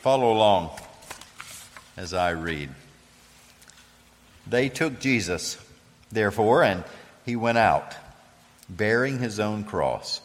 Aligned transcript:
Follow 0.00 0.32
along 0.32 0.70
as 1.98 2.14
I 2.14 2.30
read. 2.30 2.70
They 4.46 4.70
took 4.70 4.98
Jesus, 4.98 5.58
therefore, 6.10 6.62
and 6.62 6.84
he 7.26 7.36
went 7.36 7.58
out, 7.58 7.94
bearing 8.66 9.18
his 9.18 9.38
own 9.38 9.64
cross, 9.64 10.22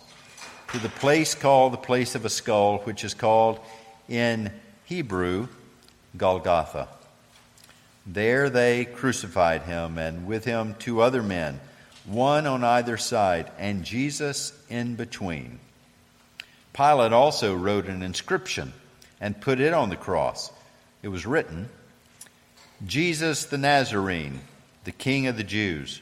to 0.71 0.79
the 0.79 0.87
place 0.87 1.35
called 1.35 1.73
the 1.73 1.77
place 1.77 2.15
of 2.15 2.23
a 2.23 2.29
skull, 2.29 2.77
which 2.79 3.03
is 3.03 3.13
called 3.13 3.59
in 4.07 4.49
Hebrew 4.85 5.49
Golgotha. 6.15 6.87
There 8.07 8.49
they 8.49 8.85
crucified 8.85 9.63
him, 9.63 9.97
and 9.97 10.25
with 10.25 10.45
him 10.45 10.75
two 10.79 11.01
other 11.01 11.21
men, 11.21 11.59
one 12.05 12.47
on 12.47 12.63
either 12.63 12.95
side, 12.95 13.51
and 13.59 13.83
Jesus 13.83 14.53
in 14.69 14.95
between. 14.95 15.59
Pilate 16.71 17.11
also 17.11 17.53
wrote 17.53 17.87
an 17.87 18.01
inscription 18.01 18.71
and 19.19 19.39
put 19.39 19.59
it 19.59 19.73
on 19.73 19.89
the 19.89 19.95
cross. 19.95 20.51
It 21.01 21.07
was 21.07 21.25
written, 21.25 21.69
Jesus 22.85 23.45
the 23.45 23.57
Nazarene, 23.57 24.41
the 24.83 24.91
King 24.91 25.27
of 25.27 25.37
the 25.37 25.43
Jews. 25.43 26.01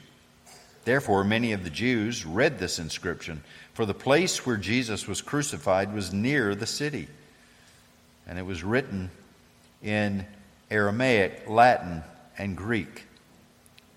Therefore, 0.85 1.23
many 1.23 1.53
of 1.53 1.63
the 1.63 1.69
Jews 1.69 2.25
read 2.25 2.59
this 2.59 2.79
inscription, 2.79 3.43
for 3.73 3.85
the 3.85 3.93
place 3.93 4.45
where 4.45 4.57
Jesus 4.57 5.07
was 5.07 5.21
crucified 5.21 5.93
was 5.93 6.13
near 6.13 6.55
the 6.55 6.65
city. 6.65 7.07
And 8.27 8.37
it 8.37 8.45
was 8.45 8.63
written 8.63 9.09
in 9.81 10.25
Aramaic, 10.69 11.43
Latin, 11.47 12.03
and 12.37 12.57
Greek. 12.57 13.05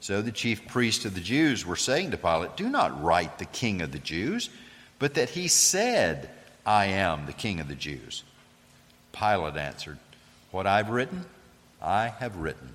So 0.00 0.22
the 0.22 0.33
chief 0.33 0.69
priests 0.69 1.05
of 1.05 1.14
the 1.14 1.20
Jews 1.20 1.66
were 1.66 1.77
saying 1.77 2.12
to 2.12 2.16
Pilate, 2.16 2.56
Do 2.56 2.69
not 2.69 3.02
write 3.02 3.38
the 3.38 3.44
King 3.46 3.83
of 3.83 3.92
the 3.92 3.98
Jews, 3.98 4.50
but 4.98 5.14
that 5.14 5.30
he 5.30 5.48
said, 5.48 6.30
I 6.64 6.86
am 6.86 7.27
the 7.27 7.33
King 7.33 7.60
of 7.60 7.69
the 7.69 7.74
Jews. 7.74 8.22
Pilate 9.19 9.56
answered, 9.56 9.98
What 10.51 10.66
I've 10.66 10.91
written, 10.91 11.25
I 11.80 12.09
have 12.09 12.37
written. 12.37 12.75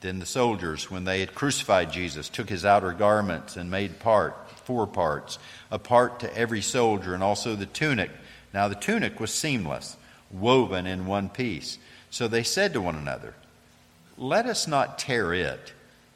Then 0.00 0.18
the 0.18 0.26
soldiers, 0.26 0.90
when 0.90 1.04
they 1.04 1.20
had 1.20 1.34
crucified 1.34 1.92
Jesus, 1.92 2.28
took 2.28 2.48
his 2.48 2.64
outer 2.64 2.92
garments 2.92 3.56
and 3.56 3.70
made 3.70 3.98
part, 3.98 4.36
four 4.64 4.86
parts, 4.86 5.38
a 5.70 5.78
part 5.78 6.20
to 6.20 6.36
every 6.36 6.60
soldier, 6.60 7.14
and 7.14 7.22
also 7.22 7.54
the 7.54 7.66
tunic. 7.66 8.10
Now 8.52 8.68
the 8.68 8.74
tunic 8.74 9.18
was 9.18 9.32
seamless, 9.32 9.96
woven 10.30 10.86
in 10.86 11.06
one 11.06 11.28
piece. 11.28 11.78
So 12.10 12.28
they 12.28 12.42
said 12.42 12.72
to 12.74 12.80
one 12.80 12.96
another, 12.96 13.34
Let 14.16 14.46
us 14.46 14.66
not 14.68 14.98
tear 14.98 15.32
it, 15.34 15.72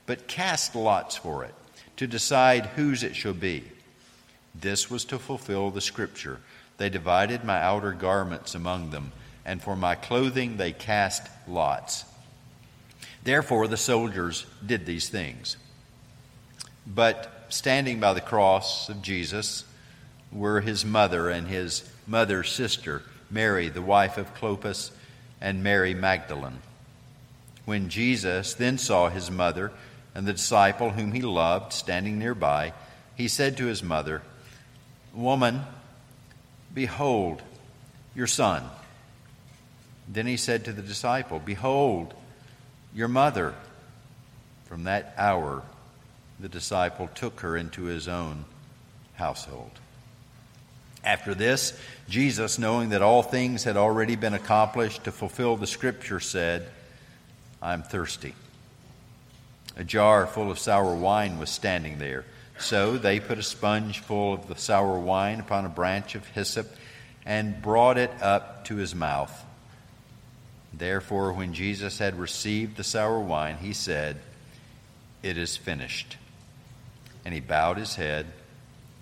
but 0.07 0.29
cast 0.29 0.75
lots 0.75 1.17
for 1.17 1.45
it, 1.45 1.55
to 1.97 2.07
decide 2.07 2.67
whose 2.67 3.03
it 3.03 3.17
shall 3.17 3.35
be. 3.35 3.65
This 4.55 4.91
was 4.91 5.05
to 5.07 5.19
fulfill 5.19 5.71
the 5.71 5.81
scripture. 5.81 6.41
They 6.81 6.89
divided 6.89 7.45
my 7.45 7.61
outer 7.61 7.93
garments 7.93 8.55
among 8.55 8.89
them, 8.89 9.13
and 9.45 9.61
for 9.63 9.77
my 9.77 9.97
clothing 9.97 10.57
they 10.57 10.73
cast 10.73 11.29
lots. 11.47 12.07
Therefore, 13.23 13.69
the 13.69 13.77
soldiers 13.77 14.47
did 14.65 14.87
these 14.87 15.11
things. 15.11 15.59
But 16.87 17.45
standing 17.51 18.01
by 18.01 18.15
the 18.15 18.23
cross 18.23 18.89
of 18.89 19.03
Jesus 19.03 19.67
were 20.33 20.63
his 20.63 20.83
mother 20.83 21.29
and 21.29 21.49
his 21.49 21.87
mother's 22.07 22.51
sister, 22.51 23.03
Mary, 23.31 23.69
the 23.69 23.83
wife 23.83 24.17
of 24.17 24.35
Clopas, 24.35 24.91
and 25.39 25.63
Mary 25.63 25.93
Magdalene. 25.93 26.61
When 27.67 27.91
Jesus 27.91 28.55
then 28.55 28.79
saw 28.79 29.11
his 29.11 29.31
mother 29.31 29.71
and 30.15 30.27
the 30.27 30.33
disciple 30.33 30.93
whom 30.93 31.13
he 31.13 31.21
loved 31.21 31.75
standing 31.75 32.19
nearby, 32.19 32.73
he 33.17 33.29
said 33.29 33.59
to 33.59 33.67
his 33.67 33.83
mother, 33.83 34.23
Woman, 35.13 35.65
behold 36.73 37.43
your 38.15 38.27
son. 38.27 38.65
Then 40.09 40.27
he 40.27 40.37
said 40.37 40.65
to 40.65 40.73
the 40.73 40.83
disciple, 40.83 41.39
Behold 41.39 42.15
your 42.95 43.09
mother. 43.09 43.55
From 44.65 44.85
that 44.85 45.15
hour, 45.17 45.63
the 46.39 46.49
disciple 46.49 47.09
took 47.15 47.41
her 47.41 47.57
into 47.57 47.85
his 47.85 48.09
own 48.09 48.45
household. 49.15 49.73
After 51.03 51.35
this, 51.35 51.79
Jesus, 52.09 52.59
knowing 52.59 52.91
that 52.91 53.03
all 53.03 53.23
things 53.23 53.65
had 53.65 53.77
already 53.77 54.17
been 54.17 54.35
accomplished 54.35 55.05
to 55.05 55.13
fulfill 55.13 55.57
the 55.57 55.67
scripture, 55.67 56.21
said, 56.21 56.69
I'm 57.63 57.83
thirsty. 57.83 58.35
A 59.77 59.85
jar 59.85 60.27
full 60.27 60.51
of 60.51 60.59
sour 60.59 60.95
wine 60.95 61.39
was 61.39 61.51
standing 61.51 61.99
there. 61.99 62.25
So 62.61 62.99
they 62.99 63.21
put 63.21 63.39
a 63.39 63.43
sponge 63.43 64.01
full 64.01 64.35
of 64.35 64.47
the 64.47 64.57
sour 64.57 64.99
wine 64.99 65.41
upon 65.41 65.65
a 65.65 65.71
branch 65.71 66.15
of 66.15 66.27
hyssop 66.29 66.69
and 67.25 67.61
brought 67.61 67.99
it 67.99 68.11
up 68.21 68.65
to 68.67 68.77
his 68.77 68.95
mouth. 68.95 69.45
Therefore, 70.73 71.33
when 71.33 71.55
Jesus 71.55 71.99
had 71.99 72.19
received 72.19 72.77
the 72.77 72.85
sour 72.85 73.19
wine, 73.19 73.57
he 73.57 73.73
said, 73.73 74.17
It 75.23 75.37
is 75.37 75.57
finished. 75.57 76.17
And 77.25 77.35
he 77.35 77.41
bowed 77.41 77.77
his 77.77 77.97
head 77.97 78.27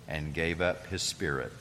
and 0.06 0.32
gave 0.32 0.60
up 0.60 0.86
his 0.86 1.02
spirit. 1.02 1.52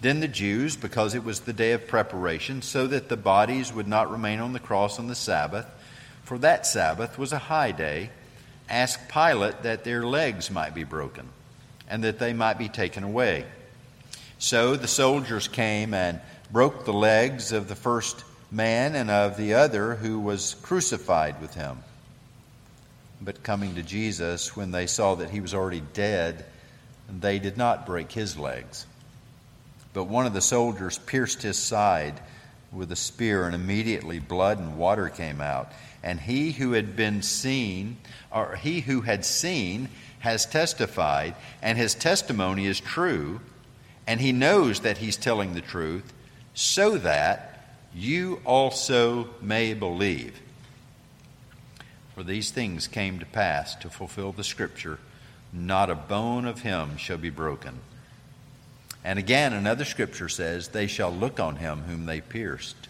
Then 0.00 0.20
the 0.20 0.28
Jews, 0.28 0.76
because 0.76 1.14
it 1.14 1.24
was 1.24 1.40
the 1.40 1.52
day 1.52 1.72
of 1.72 1.88
preparation, 1.88 2.62
so 2.62 2.86
that 2.86 3.08
the 3.08 3.16
bodies 3.16 3.72
would 3.72 3.88
not 3.88 4.10
remain 4.10 4.38
on 4.38 4.52
the 4.52 4.60
cross 4.60 4.98
on 4.98 5.08
the 5.08 5.14
Sabbath, 5.14 5.66
for 6.22 6.38
that 6.38 6.66
Sabbath 6.66 7.18
was 7.18 7.32
a 7.32 7.38
high 7.38 7.72
day, 7.72 8.10
asked 8.68 9.08
Pilate 9.08 9.62
that 9.62 9.84
their 9.84 10.04
legs 10.04 10.50
might 10.50 10.74
be 10.74 10.84
broken 10.84 11.28
and 11.88 12.04
that 12.04 12.18
they 12.18 12.32
might 12.32 12.58
be 12.58 12.68
taken 12.68 13.04
away. 13.04 13.44
So 14.38 14.76
the 14.76 14.88
soldiers 14.88 15.48
came 15.48 15.94
and 15.94 16.20
broke 16.50 16.84
the 16.84 16.92
legs 16.92 17.52
of 17.52 17.68
the 17.68 17.74
first 17.74 18.24
man 18.50 18.94
and 18.94 19.10
of 19.10 19.36
the 19.36 19.54
other 19.54 19.94
who 19.94 20.20
was 20.20 20.54
crucified 20.62 21.40
with 21.40 21.54
him. 21.54 21.78
But 23.20 23.42
coming 23.42 23.74
to 23.74 23.82
Jesus, 23.82 24.54
when 24.56 24.70
they 24.70 24.86
saw 24.86 25.16
that 25.16 25.30
he 25.30 25.40
was 25.40 25.54
already 25.54 25.82
dead, 25.92 26.44
they 27.08 27.38
did 27.38 27.56
not 27.56 27.86
break 27.86 28.12
his 28.12 28.38
legs. 28.38 28.86
But 29.92 30.04
one 30.04 30.26
of 30.26 30.34
the 30.34 30.40
soldiers 30.40 30.98
pierced 30.98 31.42
his 31.42 31.58
side 31.58 32.20
with 32.70 32.92
a 32.92 32.96
spear, 32.96 33.46
and 33.46 33.54
immediately 33.54 34.18
blood 34.18 34.58
and 34.58 34.76
water 34.76 35.08
came 35.08 35.40
out. 35.40 35.72
And 36.02 36.20
he 36.20 36.52
who 36.52 36.72
had 36.72 36.96
been 36.96 37.22
seen, 37.22 37.98
or 38.30 38.56
he 38.56 38.80
who 38.80 39.02
had 39.02 39.24
seen, 39.24 39.88
has 40.20 40.46
testified, 40.46 41.34
and 41.62 41.76
his 41.76 41.94
testimony 41.94 42.66
is 42.66 42.80
true, 42.80 43.40
and 44.06 44.20
he 44.20 44.32
knows 44.32 44.80
that 44.80 44.98
he's 44.98 45.16
telling 45.16 45.54
the 45.54 45.60
truth, 45.60 46.12
so 46.54 46.98
that 46.98 47.76
you 47.94 48.40
also 48.44 49.28
may 49.40 49.74
believe. 49.74 50.40
For 52.14 52.22
these 52.22 52.50
things 52.50 52.86
came 52.86 53.18
to 53.18 53.26
pass 53.26 53.74
to 53.76 53.90
fulfill 53.90 54.32
the 54.32 54.44
scripture 54.44 54.98
not 55.52 55.90
a 55.90 55.94
bone 55.94 56.44
of 56.44 56.60
him 56.60 56.96
shall 56.96 57.18
be 57.18 57.30
broken. 57.30 57.80
And 59.04 59.18
again, 59.18 59.52
another 59.52 59.84
scripture 59.84 60.28
says, 60.28 60.68
They 60.68 60.86
shall 60.86 61.10
look 61.10 61.40
on 61.40 61.56
him 61.56 61.82
whom 61.82 62.06
they 62.06 62.20
pierced. 62.20 62.87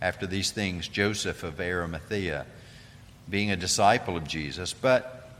After 0.00 0.26
these 0.26 0.50
things, 0.50 0.88
Joseph 0.88 1.42
of 1.42 1.60
Arimathea, 1.60 2.46
being 3.28 3.50
a 3.50 3.56
disciple 3.56 4.16
of 4.16 4.28
Jesus, 4.28 4.72
but 4.72 5.30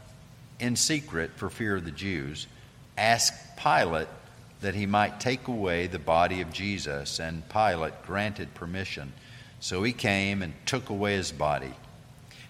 in 0.59 0.77
secret 0.77 1.33
for 1.37 1.51
fear 1.51 1.77
of 1.77 1.85
the 1.85 1.91
Jews, 1.91 2.47
asked 2.97 3.57
Pilate 3.57 4.09
that 4.61 4.75
he 4.75 4.87
might 4.87 5.21
take 5.21 5.49
away 5.49 5.87
the 5.87 5.99
body 5.99 6.41
of 6.41 6.53
Jesus, 6.53 7.21
and 7.21 7.49
Pilate 7.49 8.03
granted 8.07 8.55
permission. 8.55 9.13
So 9.61 9.83
he 9.83 9.93
came 9.93 10.43
and 10.43 10.55
took 10.65 10.89
away 10.89 11.17
his 11.17 11.33
body. 11.33 11.75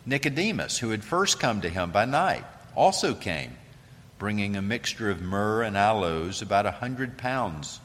Nicodemus, 0.05 0.78
who 0.78 0.91
had 0.91 1.03
first 1.03 1.41
come 1.41 1.61
to 1.62 1.69
him 1.69 1.91
by 1.91 2.05
night, 2.05 2.44
also 2.77 3.15
came 3.15 3.56
bringing 4.19 4.56
a 4.56 4.62
mixture 4.62 5.11
of 5.11 5.21
myrrh 5.21 5.62
and 5.62 5.77
aloes, 5.77 6.41
about 6.41 6.67
a 6.67 6.71
hundred 6.71 7.19
pounds. 7.19 7.81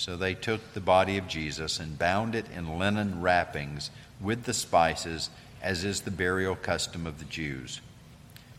So 0.00 0.16
they 0.16 0.32
took 0.32 0.72
the 0.72 0.80
body 0.80 1.18
of 1.18 1.28
Jesus 1.28 1.78
and 1.78 1.98
bound 1.98 2.34
it 2.34 2.46
in 2.56 2.78
linen 2.78 3.20
wrappings 3.20 3.90
with 4.18 4.44
the 4.44 4.54
spices, 4.54 5.28
as 5.60 5.84
is 5.84 6.00
the 6.00 6.10
burial 6.10 6.56
custom 6.56 7.06
of 7.06 7.18
the 7.18 7.26
Jews. 7.26 7.82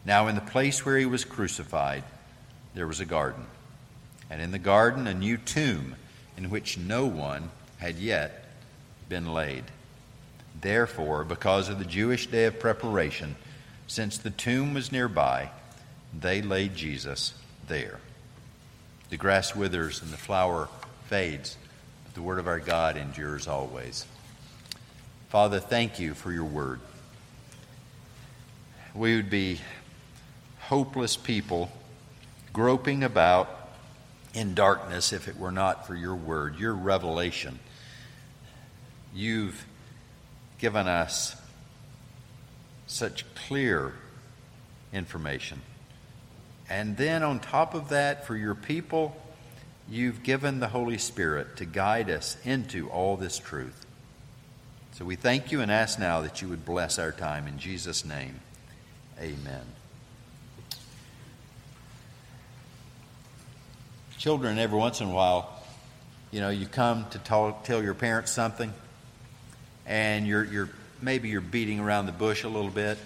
Now, 0.05 0.27
in 0.27 0.35
the 0.35 0.41
place 0.41 0.85
where 0.85 0.99
he 0.99 1.05
was 1.07 1.25
crucified, 1.25 2.03
there 2.75 2.85
was 2.85 2.99
a 2.99 3.05
garden, 3.05 3.47
and 4.29 4.39
in 4.39 4.51
the 4.51 4.59
garden 4.59 5.07
a 5.07 5.15
new 5.15 5.35
tomb 5.35 5.95
in 6.37 6.51
which 6.51 6.77
no 6.77 7.07
one 7.07 7.49
had 7.79 7.95
yet 7.95 8.45
been 9.09 9.33
laid. 9.33 9.63
Therefore, 10.61 11.23
because 11.23 11.69
of 11.69 11.79
the 11.79 11.85
Jewish 11.85 12.27
day 12.27 12.45
of 12.45 12.59
preparation, 12.59 13.35
since 13.87 14.19
the 14.19 14.29
tomb 14.29 14.75
was 14.75 14.91
nearby, 14.91 15.49
they 16.13 16.43
laid 16.43 16.75
Jesus 16.75 17.33
there. 17.67 17.99
The 19.09 19.17
grass 19.17 19.55
withers 19.55 20.03
and 20.03 20.11
the 20.11 20.17
flower 20.17 20.69
fades, 21.11 21.57
but 22.05 22.13
the 22.13 22.21
word 22.21 22.39
of 22.39 22.47
our 22.47 22.61
God 22.61 22.95
endures 22.95 23.45
always. 23.45 24.05
Father, 25.27 25.59
thank 25.59 25.99
you 25.99 26.13
for 26.13 26.31
your 26.31 26.45
word. 26.45 26.79
We 28.95 29.17
would 29.17 29.29
be 29.29 29.59
hopeless 30.61 31.17
people 31.17 31.69
groping 32.53 33.03
about, 33.03 33.49
in 34.33 34.53
darkness 34.53 35.11
if 35.11 35.27
it 35.27 35.37
were 35.37 35.51
not 35.51 35.85
for 35.85 35.95
your 35.95 36.15
word, 36.15 36.57
your 36.57 36.73
revelation. 36.73 37.59
You've 39.13 39.65
given 40.59 40.87
us 40.87 41.35
such 42.87 43.25
clear 43.35 43.95
information. 44.93 45.61
And 46.69 46.95
then 46.95 47.21
on 47.21 47.41
top 47.41 47.73
of 47.73 47.89
that, 47.89 48.25
for 48.25 48.37
your 48.37 48.55
people, 48.55 49.13
you've 49.89 50.23
given 50.23 50.59
the 50.59 50.67
Holy 50.67 50.97
Spirit 50.97 51.57
to 51.57 51.65
guide 51.65 52.09
us 52.09 52.37
into 52.43 52.89
all 52.89 53.17
this 53.17 53.37
truth. 53.37 53.85
So 54.93 55.05
we 55.05 55.15
thank 55.15 55.51
you 55.51 55.61
and 55.61 55.71
ask 55.71 55.99
now 55.99 56.21
that 56.21 56.41
you 56.41 56.47
would 56.49 56.65
bless 56.65 56.99
our 56.99 57.11
time. 57.11 57.47
In 57.47 57.57
Jesus' 57.57 58.05
name, 58.05 58.39
amen. 59.19 59.63
Children, 64.17 64.59
every 64.59 64.77
once 64.77 65.01
in 65.01 65.07
a 65.07 65.11
while, 65.11 65.63
you 66.29 66.41
know, 66.41 66.49
you 66.49 66.67
come 66.67 67.09
to 67.09 67.19
talk, 67.19 67.63
tell 67.63 67.81
your 67.81 67.95
parents 67.95 68.31
something, 68.31 68.71
and 69.85 70.27
you're, 70.27 70.43
you're 70.43 70.69
maybe 71.01 71.29
you're 71.29 71.41
beating 71.41 71.79
around 71.79 72.05
the 72.05 72.11
bush 72.11 72.43
a 72.43 72.49
little 72.49 72.69
bit. 72.69 72.97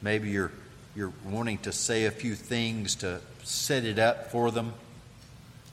Maybe 0.00 0.30
you're 0.30 0.52
you're 0.94 1.12
wanting 1.24 1.58
to 1.58 1.72
say 1.72 2.04
a 2.04 2.10
few 2.10 2.34
things 2.34 2.96
to 2.96 3.20
set 3.42 3.84
it 3.84 3.98
up 3.98 4.30
for 4.30 4.50
them, 4.50 4.72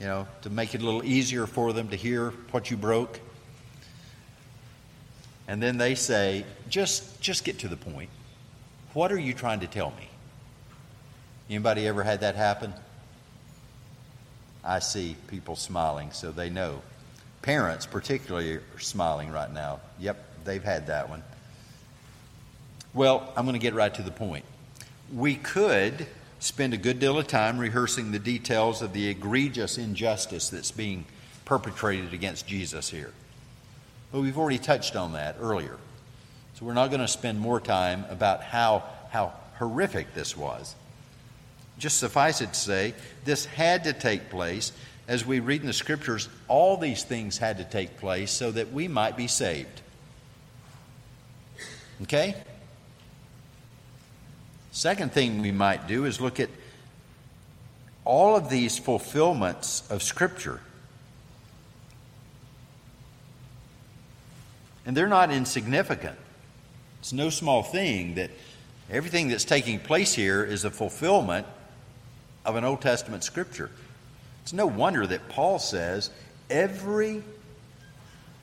you 0.02 0.08
know, 0.08 0.26
to 0.42 0.50
make 0.50 0.74
it 0.74 0.82
a 0.82 0.84
little 0.84 1.04
easier 1.04 1.46
for 1.46 1.72
them 1.72 1.90
to 1.90 1.96
hear 1.96 2.30
what 2.50 2.72
you 2.72 2.76
broke. 2.76 3.20
And 5.46 5.62
then 5.62 5.78
they 5.78 5.94
say, 5.94 6.44
just, 6.68 7.20
just 7.20 7.44
get 7.44 7.60
to 7.60 7.68
the 7.68 7.76
point. 7.76 8.10
What 8.94 9.12
are 9.12 9.18
you 9.18 9.32
trying 9.32 9.60
to 9.60 9.68
tell 9.68 9.90
me? 9.90 10.08
Anybody 11.48 11.86
ever 11.86 12.02
had 12.02 12.22
that 12.22 12.34
happen? 12.34 12.74
I 14.64 14.80
see 14.80 15.14
people 15.28 15.54
smiling, 15.54 16.10
so 16.10 16.32
they 16.32 16.50
know. 16.50 16.82
Parents, 17.42 17.86
particularly, 17.86 18.54
are 18.54 18.62
smiling 18.78 19.30
right 19.30 19.52
now. 19.52 19.78
Yep, 20.00 20.44
they've 20.44 20.64
had 20.64 20.88
that 20.88 21.10
one. 21.10 21.22
Well, 22.92 23.32
I'm 23.36 23.44
going 23.44 23.54
to 23.54 23.60
get 23.60 23.74
right 23.74 23.94
to 23.94 24.02
the 24.02 24.10
point 24.10 24.44
we 25.14 25.36
could 25.36 26.08
spend 26.42 26.74
a 26.74 26.76
good 26.76 26.98
deal 26.98 27.18
of 27.18 27.28
time 27.28 27.56
rehearsing 27.56 28.10
the 28.10 28.18
details 28.18 28.82
of 28.82 28.92
the 28.92 29.06
egregious 29.06 29.78
injustice 29.78 30.48
that's 30.48 30.72
being 30.72 31.04
perpetrated 31.44 32.12
against 32.12 32.48
Jesus 32.48 32.88
here. 32.88 33.12
But 34.10 34.22
we've 34.22 34.36
already 34.36 34.58
touched 34.58 34.96
on 34.96 35.12
that 35.12 35.36
earlier. 35.40 35.76
So 36.54 36.66
we're 36.66 36.74
not 36.74 36.88
going 36.88 37.00
to 37.00 37.06
spend 37.06 37.38
more 37.38 37.60
time 37.60 38.04
about 38.08 38.42
how, 38.42 38.82
how 39.10 39.34
horrific 39.60 40.14
this 40.14 40.36
was. 40.36 40.74
Just 41.78 41.98
suffice 41.98 42.40
it 42.40 42.52
to 42.52 42.58
say, 42.58 42.94
this 43.24 43.44
had 43.44 43.84
to 43.84 43.92
take 43.92 44.28
place. 44.28 44.72
As 45.06 45.24
we 45.24 45.38
read 45.38 45.60
in 45.60 45.68
the 45.68 45.72
scriptures, 45.72 46.28
all 46.48 46.76
these 46.76 47.04
things 47.04 47.38
had 47.38 47.58
to 47.58 47.64
take 47.64 47.98
place 47.98 48.32
so 48.32 48.50
that 48.50 48.72
we 48.72 48.88
might 48.88 49.16
be 49.16 49.28
saved. 49.28 49.80
Okay? 52.02 52.34
Second 54.72 55.12
thing 55.12 55.42
we 55.42 55.52
might 55.52 55.86
do 55.86 56.06
is 56.06 56.18
look 56.18 56.40
at 56.40 56.48
all 58.06 58.36
of 58.36 58.48
these 58.48 58.78
fulfillments 58.78 59.88
of 59.90 60.02
Scripture. 60.02 60.60
And 64.86 64.96
they're 64.96 65.08
not 65.08 65.30
insignificant. 65.30 66.18
It's 67.00 67.12
no 67.12 67.28
small 67.28 67.62
thing 67.62 68.14
that 68.14 68.30
everything 68.90 69.28
that's 69.28 69.44
taking 69.44 69.78
place 69.78 70.14
here 70.14 70.42
is 70.42 70.64
a 70.64 70.70
fulfillment 70.70 71.46
of 72.44 72.56
an 72.56 72.64
Old 72.64 72.80
Testament 72.80 73.24
Scripture. 73.24 73.70
It's 74.42 74.54
no 74.54 74.66
wonder 74.66 75.06
that 75.06 75.28
Paul 75.28 75.58
says 75.58 76.10
every 76.48 77.22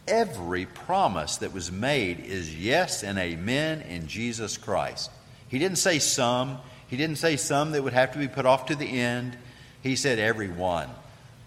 every 0.07 0.65
promise 0.65 1.37
that 1.37 1.53
was 1.53 1.71
made 1.71 2.19
is 2.19 2.55
yes 2.55 3.03
and 3.03 3.19
amen 3.19 3.81
in 3.81 4.07
Jesus 4.07 4.57
Christ. 4.57 5.11
He 5.50 5.60
didn't 5.60 5.78
say 5.78 6.00
some. 6.00 6.60
He 6.88 6.98
didn't 6.98 7.18
say 7.18 7.36
some 7.36 7.72
that 7.72 7.84
would 7.84 7.94
have 7.94 8.13
to 8.13 8.19
be 8.19 8.28
put 8.28 8.46
off 8.46 8.68
to 8.68 8.75
the 8.75 8.86
end. 8.86 9.38
He 9.81 9.96
said 9.96 10.19
every 10.19 10.50
one 10.50 10.90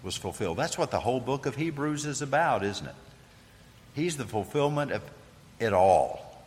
was 0.03 0.15
fulfilled. 0.15 0.57
That's 0.57 0.77
what 0.77 0.91
the 0.91 0.99
whole 0.99 1.19
book 1.19 1.45
of 1.45 1.55
Hebrews 1.55 2.05
is 2.05 2.21
about, 2.21 2.63
isn't 2.63 2.85
it? 2.85 2.95
He's 3.93 4.17
the 4.17 4.25
fulfillment 4.25 4.91
of 4.91 5.01
it 5.59 5.73
all. 5.73 6.43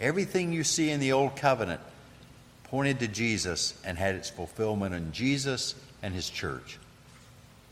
Everything 0.00 0.52
you 0.52 0.64
see 0.64 0.90
in 0.90 1.00
the 1.00 1.12
Old 1.12 1.36
Covenant 1.36 1.80
pointed 2.64 3.00
to 3.00 3.08
Jesus 3.08 3.74
and 3.84 3.96
had 3.96 4.14
its 4.14 4.30
fulfillment 4.30 4.94
in 4.94 5.12
Jesus 5.12 5.74
and 6.02 6.14
His 6.14 6.28
church. 6.28 6.78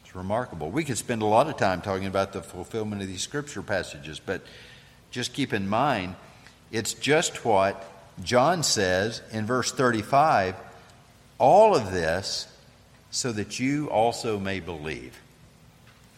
It's 0.05 0.15
remarkable. 0.15 0.71
We 0.71 0.85
could 0.85 0.99
spend 0.99 1.23
a 1.23 1.27
lot 1.27 1.49
of 1.49 1.56
time 1.56 1.81
talking 1.81 2.06
about 2.06 2.33
the 2.33 2.43
fulfillment 2.43 3.03
of 3.03 3.09
these 3.09 3.23
scripture 3.23 3.62
passages, 3.62 4.21
but 4.25 4.43
just 5.11 5.33
keep 5.33 5.53
in 5.53 5.69
mind 5.69 6.15
it's 6.73 6.94
just 6.94 7.44
what 7.44 7.85
John 8.23 8.62
says 8.62 9.23
in 9.32 9.47
verse 9.47 9.73
35 9.73 10.55
all 11.38 11.75
of 11.75 11.93
this 11.93 12.47
so 13.11 13.32
that 13.32 13.59
you 13.59 13.91
also 13.91 14.38
may 14.38 14.61
believe. 14.61 15.19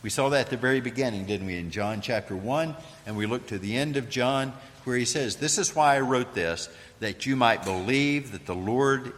We 0.03 0.11
saw 0.11 0.29
that 0.29 0.41
at 0.41 0.51
the 0.51 0.57
very 0.57 0.81
beginning, 0.81 1.25
didn't 1.25 1.47
we, 1.47 1.57
in 1.57 1.71
John 1.71 2.03
chapter 2.03 2.37
1? 2.37 2.77
And 3.07 3.17
we 3.17 3.25
looked 3.25 3.49
to 3.49 3.59
the 3.59 3.77
end 3.77 3.97
of 3.97 4.11
John 4.11 4.53
where 4.85 4.97
he 4.97 5.07
says, 5.07 5.37
This 5.37 5.57
is 5.57 5.75
why 5.75 5.97
I 5.97 6.01
wrote 6.01 6.35
this, 6.35 6.69
that 7.01 7.27
you 7.27 7.37
might 7.37 7.65
believe 7.65 8.33
that 8.33 8.47
the 8.47 8.55
Lord 8.55 9.15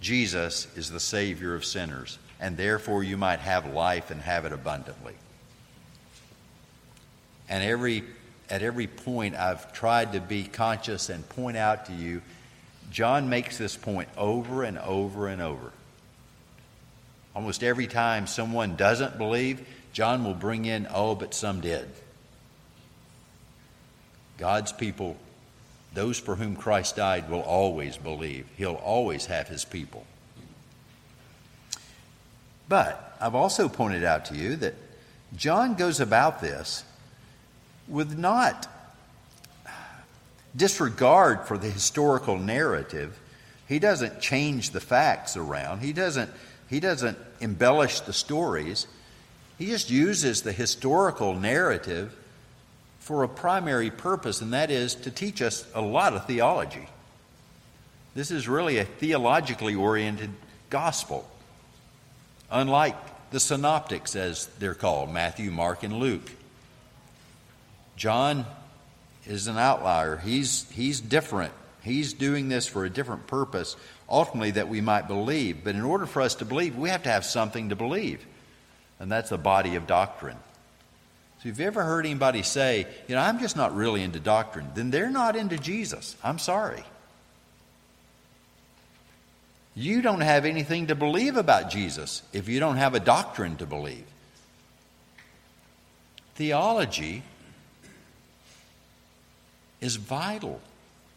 Jesus 0.00 0.66
is 0.76 0.90
the 0.90 1.00
Savior 1.00 1.54
of 1.54 1.64
sinners, 1.64 2.18
and 2.40 2.56
therefore 2.56 3.04
you 3.04 3.16
might 3.16 3.40
have 3.40 3.72
life 3.72 4.10
and 4.10 4.20
have 4.22 4.44
it 4.46 4.52
abundantly. 4.52 5.14
And 7.48 7.62
every 7.62 8.02
at 8.52 8.62
every 8.62 8.86
point 8.86 9.34
I've 9.34 9.72
tried 9.72 10.12
to 10.12 10.20
be 10.20 10.44
conscious 10.44 11.08
and 11.08 11.26
point 11.30 11.56
out 11.56 11.86
to 11.86 11.94
you, 11.94 12.20
John 12.90 13.30
makes 13.30 13.56
this 13.56 13.76
point 13.76 14.10
over 14.18 14.62
and 14.62 14.78
over 14.78 15.26
and 15.26 15.40
over. 15.40 15.72
Almost 17.34 17.64
every 17.64 17.86
time 17.86 18.26
someone 18.26 18.76
doesn't 18.76 19.16
believe, 19.16 19.66
John 19.94 20.22
will 20.22 20.34
bring 20.34 20.66
in, 20.66 20.86
oh, 20.92 21.14
but 21.14 21.32
some 21.32 21.62
did. 21.62 21.88
God's 24.36 24.70
people, 24.70 25.16
those 25.94 26.18
for 26.18 26.36
whom 26.36 26.54
Christ 26.54 26.96
died, 26.96 27.30
will 27.30 27.40
always 27.40 27.96
believe. 27.96 28.46
He'll 28.58 28.74
always 28.74 29.24
have 29.26 29.48
his 29.48 29.64
people. 29.64 30.04
But 32.68 33.16
I've 33.18 33.34
also 33.34 33.70
pointed 33.70 34.04
out 34.04 34.26
to 34.26 34.36
you 34.36 34.56
that 34.56 34.74
John 35.34 35.74
goes 35.74 36.00
about 36.00 36.42
this 36.42 36.84
with 37.92 38.18
not 38.18 38.66
disregard 40.56 41.46
for 41.46 41.58
the 41.58 41.68
historical 41.68 42.38
narrative. 42.38 43.18
He 43.68 43.78
doesn't 43.78 44.20
change 44.20 44.70
the 44.70 44.80
facts 44.80 45.36
around. 45.36 45.80
He 45.80 45.92
doesn't, 45.92 46.30
he 46.68 46.80
doesn't 46.80 47.18
embellish 47.40 48.00
the 48.00 48.12
stories. 48.12 48.86
He 49.58 49.66
just 49.66 49.90
uses 49.90 50.42
the 50.42 50.52
historical 50.52 51.34
narrative 51.34 52.16
for 52.98 53.24
a 53.24 53.28
primary 53.28 53.90
purpose, 53.90 54.40
and 54.40 54.52
that 54.54 54.70
is 54.70 54.94
to 54.94 55.10
teach 55.10 55.42
us 55.42 55.66
a 55.74 55.82
lot 55.82 56.14
of 56.14 56.26
theology. 56.26 56.88
This 58.14 58.30
is 58.30 58.48
really 58.48 58.78
a 58.78 58.84
theologically 58.84 59.74
oriented 59.74 60.30
gospel, 60.70 61.28
unlike 62.50 62.96
the 63.30 63.40
synoptics, 63.40 64.16
as 64.16 64.46
they're 64.58 64.74
called 64.74 65.12
Matthew, 65.12 65.50
Mark, 65.50 65.82
and 65.82 65.94
Luke. 65.94 66.30
John 68.02 68.46
is 69.28 69.46
an 69.46 69.58
outlier. 69.58 70.16
He's, 70.16 70.68
he's 70.72 71.00
different. 71.00 71.52
He's 71.84 72.14
doing 72.14 72.48
this 72.48 72.66
for 72.66 72.84
a 72.84 72.90
different 72.90 73.28
purpose, 73.28 73.76
ultimately, 74.08 74.50
that 74.50 74.68
we 74.68 74.80
might 74.80 75.06
believe. 75.06 75.62
But 75.62 75.76
in 75.76 75.82
order 75.82 76.06
for 76.06 76.20
us 76.20 76.34
to 76.36 76.44
believe, 76.44 76.76
we 76.76 76.88
have 76.88 77.04
to 77.04 77.10
have 77.10 77.24
something 77.24 77.68
to 77.68 77.76
believe, 77.76 78.26
and 78.98 79.08
that's 79.08 79.30
the 79.30 79.38
body 79.38 79.76
of 79.76 79.86
doctrine. 79.86 80.36
So, 81.44 81.48
if 81.48 81.60
you 81.60 81.64
ever 81.64 81.84
heard 81.84 82.04
anybody 82.04 82.42
say, 82.42 82.88
you 83.06 83.14
know, 83.14 83.20
I'm 83.20 83.38
just 83.38 83.56
not 83.56 83.72
really 83.72 84.02
into 84.02 84.18
doctrine, 84.18 84.66
then 84.74 84.90
they're 84.90 85.08
not 85.08 85.36
into 85.36 85.56
Jesus. 85.56 86.16
I'm 86.24 86.40
sorry. 86.40 86.82
You 89.76 90.02
don't 90.02 90.22
have 90.22 90.44
anything 90.44 90.88
to 90.88 90.96
believe 90.96 91.36
about 91.36 91.70
Jesus 91.70 92.22
if 92.32 92.48
you 92.48 92.58
don't 92.58 92.78
have 92.78 92.96
a 92.96 93.00
doctrine 93.00 93.54
to 93.58 93.66
believe. 93.66 94.06
Theology 96.34 97.22
is 99.82 99.96
vital 99.96 100.60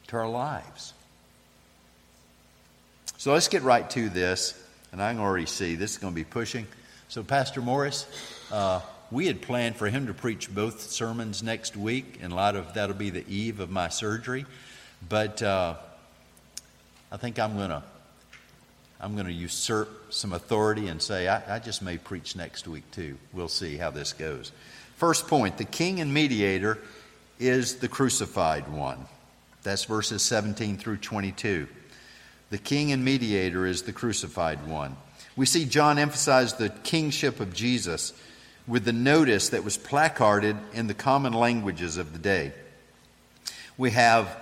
to 0.07 0.17
our 0.17 0.27
lives. 0.27 0.93
So 3.17 3.31
let's 3.31 3.48
get 3.48 3.62
right 3.62 3.89
to 3.91 4.10
this. 4.10 4.62
And 4.91 5.01
I 5.01 5.12
can 5.12 5.22
already 5.22 5.45
see 5.45 5.75
this 5.75 5.91
is 5.91 5.98
going 5.98 6.13
to 6.13 6.15
be 6.15 6.24
pushing. 6.24 6.67
So, 7.10 7.22
Pastor 7.22 7.62
Morris, 7.62 8.07
uh, 8.51 8.81
we 9.12 9.27
had 9.27 9.41
planned 9.41 9.75
for 9.75 9.88
him 9.88 10.07
to 10.07 10.13
preach 10.13 10.53
both 10.53 10.81
sermons 10.81 11.43
next 11.43 11.77
week 11.77 12.19
in 12.22 12.31
light 12.31 12.55
of 12.55 12.74
that'll 12.74 12.95
be 12.95 13.10
the 13.10 13.25
eve 13.27 13.60
of 13.60 13.69
my 13.69 13.89
surgery. 13.89 14.45
But 15.07 15.43
uh, 15.43 15.75
I 17.12 17.17
think 17.17 17.39
I'm 17.39 17.55
going 17.55 17.69
to. 17.69 17.84
I'm 19.01 19.13
going 19.15 19.27
to 19.27 19.34
usurp 19.34 20.13
some 20.13 20.31
authority 20.31 20.88
and 20.88 21.01
say, 21.01 21.27
I, 21.27 21.57
I 21.57 21.60
just 21.60 21.81
may 21.81 21.98
preach 21.98 22.38
next 22.38 22.65
week 22.65 22.89
too. 22.91 23.17
We'll 23.34 23.50
see 23.50 23.75
how 23.75 23.91
this 23.91 24.13
goes. 24.13 24.53
First 24.95 25.27
point 25.27 25.57
the 25.57 25.65
king 25.65 26.00
and 26.00 26.13
mediator 26.13 26.79
is 27.39 27.75
the 27.75 27.88
crucified 27.88 28.68
one. 28.68 29.06
That's 29.63 29.86
verses 29.86 30.22
17 30.22 30.77
through 30.77 30.98
22. 30.98 31.68
The 32.50 32.58
king 32.58 32.92
and 32.92 33.04
mediator 33.04 33.65
is 33.65 33.84
the 33.84 33.92
crucified 33.92 34.68
one. 34.68 34.96
We 35.36 35.46
see 35.46 35.65
John 35.65 35.98
emphasize 35.98 36.54
the 36.54 36.70
kingship 36.70 37.39
of 37.39 37.54
Jesus 37.54 38.13
with 38.68 38.86
the 38.86 38.94
notice 38.94 39.50
that 39.50 39.63
was 39.63 39.77
placarded 39.77 40.56
in 40.74 40.88
the 40.88 40.94
common 40.94 41.34
languages 41.34 41.98
of 41.98 42.13
the 42.13 42.20
day. 42.20 42.51
We 43.77 43.92
have, 43.92 44.38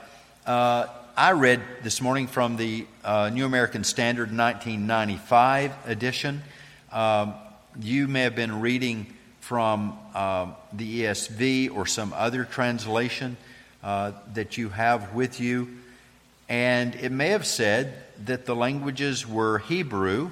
uh, 0.46 0.88
I 1.18 1.32
read 1.32 1.62
this 1.82 2.02
morning 2.02 2.28
from 2.28 2.58
the 2.58 2.86
uh, 3.04 3.32
New 3.34 3.46
American 3.46 3.84
Standard 3.84 4.36
1995 4.36 5.74
edition. 5.88 6.44
Um, 6.92 7.34
you 7.82 8.08
may 8.08 8.22
have 8.22 8.36
been 8.36 8.62
reading 8.62 9.13
from 9.44 10.00
um, 10.16 10.56
the 10.72 11.02
ESV 11.02 11.76
or 11.76 11.86
some 11.86 12.14
other 12.14 12.46
translation 12.46 13.36
uh, 13.84 14.14
that 14.36 14.58
you 14.58 14.70
have 14.70 15.14
with 15.14 15.42
you. 15.42 15.68
And 16.48 16.96
it 16.96 17.12
may 17.12 17.28
have 17.30 17.46
said 17.46 17.94
that 18.24 18.46
the 18.46 18.56
languages 18.56 19.28
were 19.28 19.58
Hebrew 19.60 20.32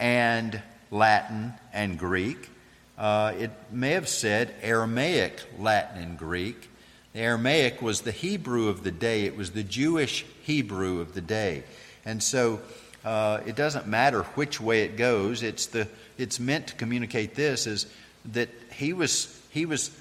and 0.00 0.62
Latin 0.90 1.52
and 1.74 1.98
Greek. 1.98 2.48
Uh, 2.96 3.34
it 3.38 3.50
may 3.70 3.90
have 3.90 4.08
said 4.08 4.54
Aramaic, 4.62 5.38
Latin, 5.58 6.02
and 6.02 6.18
Greek. 6.18 6.70
The 7.12 7.20
Aramaic 7.20 7.82
was 7.82 8.00
the 8.00 8.10
Hebrew 8.10 8.68
of 8.68 8.84
the 8.84 8.90
day, 8.90 9.24
it 9.24 9.36
was 9.36 9.50
the 9.50 9.62
Jewish 9.62 10.24
Hebrew 10.44 11.00
of 11.00 11.12
the 11.12 11.20
day. 11.20 11.64
And 12.06 12.22
so 12.22 12.62
uh, 13.06 13.40
it 13.46 13.54
doesn't 13.54 13.86
matter 13.86 14.24
which 14.34 14.60
way 14.60 14.82
it 14.82 14.96
goes, 14.96 15.44
it's, 15.44 15.66
the, 15.66 15.86
it's 16.18 16.40
meant 16.40 16.66
to 16.66 16.74
communicate 16.74 17.36
this 17.36 17.68
is 17.68 17.86
that 18.32 18.48
he 18.72 18.92
was, 18.92 19.40
he 19.52 19.64
was, 19.64 19.96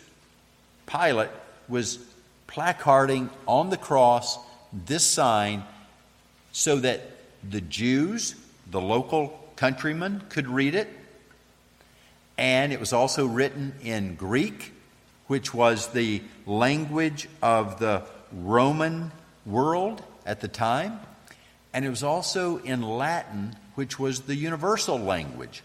Pilate 0.88 1.29
was 1.69 2.00
placarding 2.47 3.29
on 3.47 3.69
the 3.69 3.77
cross 3.77 4.39
this 4.74 5.03
sign 5.03 5.63
so 6.51 6.77
that 6.77 7.01
the 7.47 7.62
Jews, 7.62 8.33
the 8.71 8.81
local 8.81 9.39
countrymen, 9.55 10.24
could 10.29 10.47
read 10.47 10.74
it 10.74 10.89
and 12.39 12.74
it 12.74 12.79
was 12.79 12.91
also 12.91 13.27
written 13.27 13.74
in 13.83 14.15
Greek, 14.15 14.74
which 15.27 15.53
was 15.53 15.89
the 15.89 16.24
language 16.47 17.29
of 17.41 17.79
the 17.79 18.01
Roman 18.31 19.12
world 19.45 20.01
at 20.25 20.41
the 20.41 20.47
time. 20.47 21.00
And 21.75 21.84
it 21.84 21.89
was 21.89 22.03
also 22.03 22.55
in 22.60 22.82
Latin, 22.82 23.53
which 23.75 24.00
was 24.00 24.22
the 24.22 24.36
universal 24.36 24.98
language. 24.98 25.62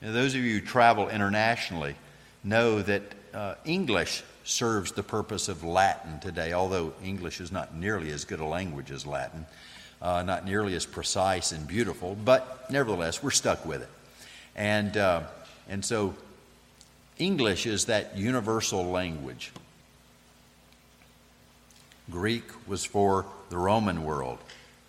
Now, 0.00 0.12
those 0.12 0.36
of 0.36 0.42
you 0.42 0.60
who 0.60 0.64
travel 0.64 1.08
internationally 1.08 1.96
know 2.44 2.80
that 2.80 3.02
uh, 3.34 3.54
English 3.64 4.22
serves 4.44 4.92
the 4.92 5.02
purpose 5.02 5.48
of 5.48 5.64
Latin 5.64 6.20
today, 6.20 6.52
although 6.52 6.92
English 7.02 7.40
is 7.40 7.50
not 7.50 7.74
nearly 7.74 8.12
as 8.12 8.24
good 8.24 8.38
a 8.38 8.44
language 8.44 8.92
as 8.92 9.04
Latin, 9.04 9.44
uh, 10.00 10.22
not 10.22 10.44
nearly 10.44 10.76
as 10.76 10.86
precise 10.86 11.50
and 11.50 11.66
beautiful, 11.66 12.16
but 12.24 12.70
nevertheless, 12.70 13.20
we're 13.20 13.32
stuck 13.32 13.66
with 13.66 13.82
it. 13.82 13.90
And, 14.54 14.96
uh, 14.96 15.22
and 15.68 15.84
so 15.84 16.14
English 17.18 17.66
is 17.66 17.86
that 17.86 18.16
universal 18.16 18.84
language. 18.84 19.50
Greek 22.10 22.44
was 22.66 22.84
for 22.84 23.26
the 23.50 23.58
Roman 23.58 24.04
world, 24.04 24.38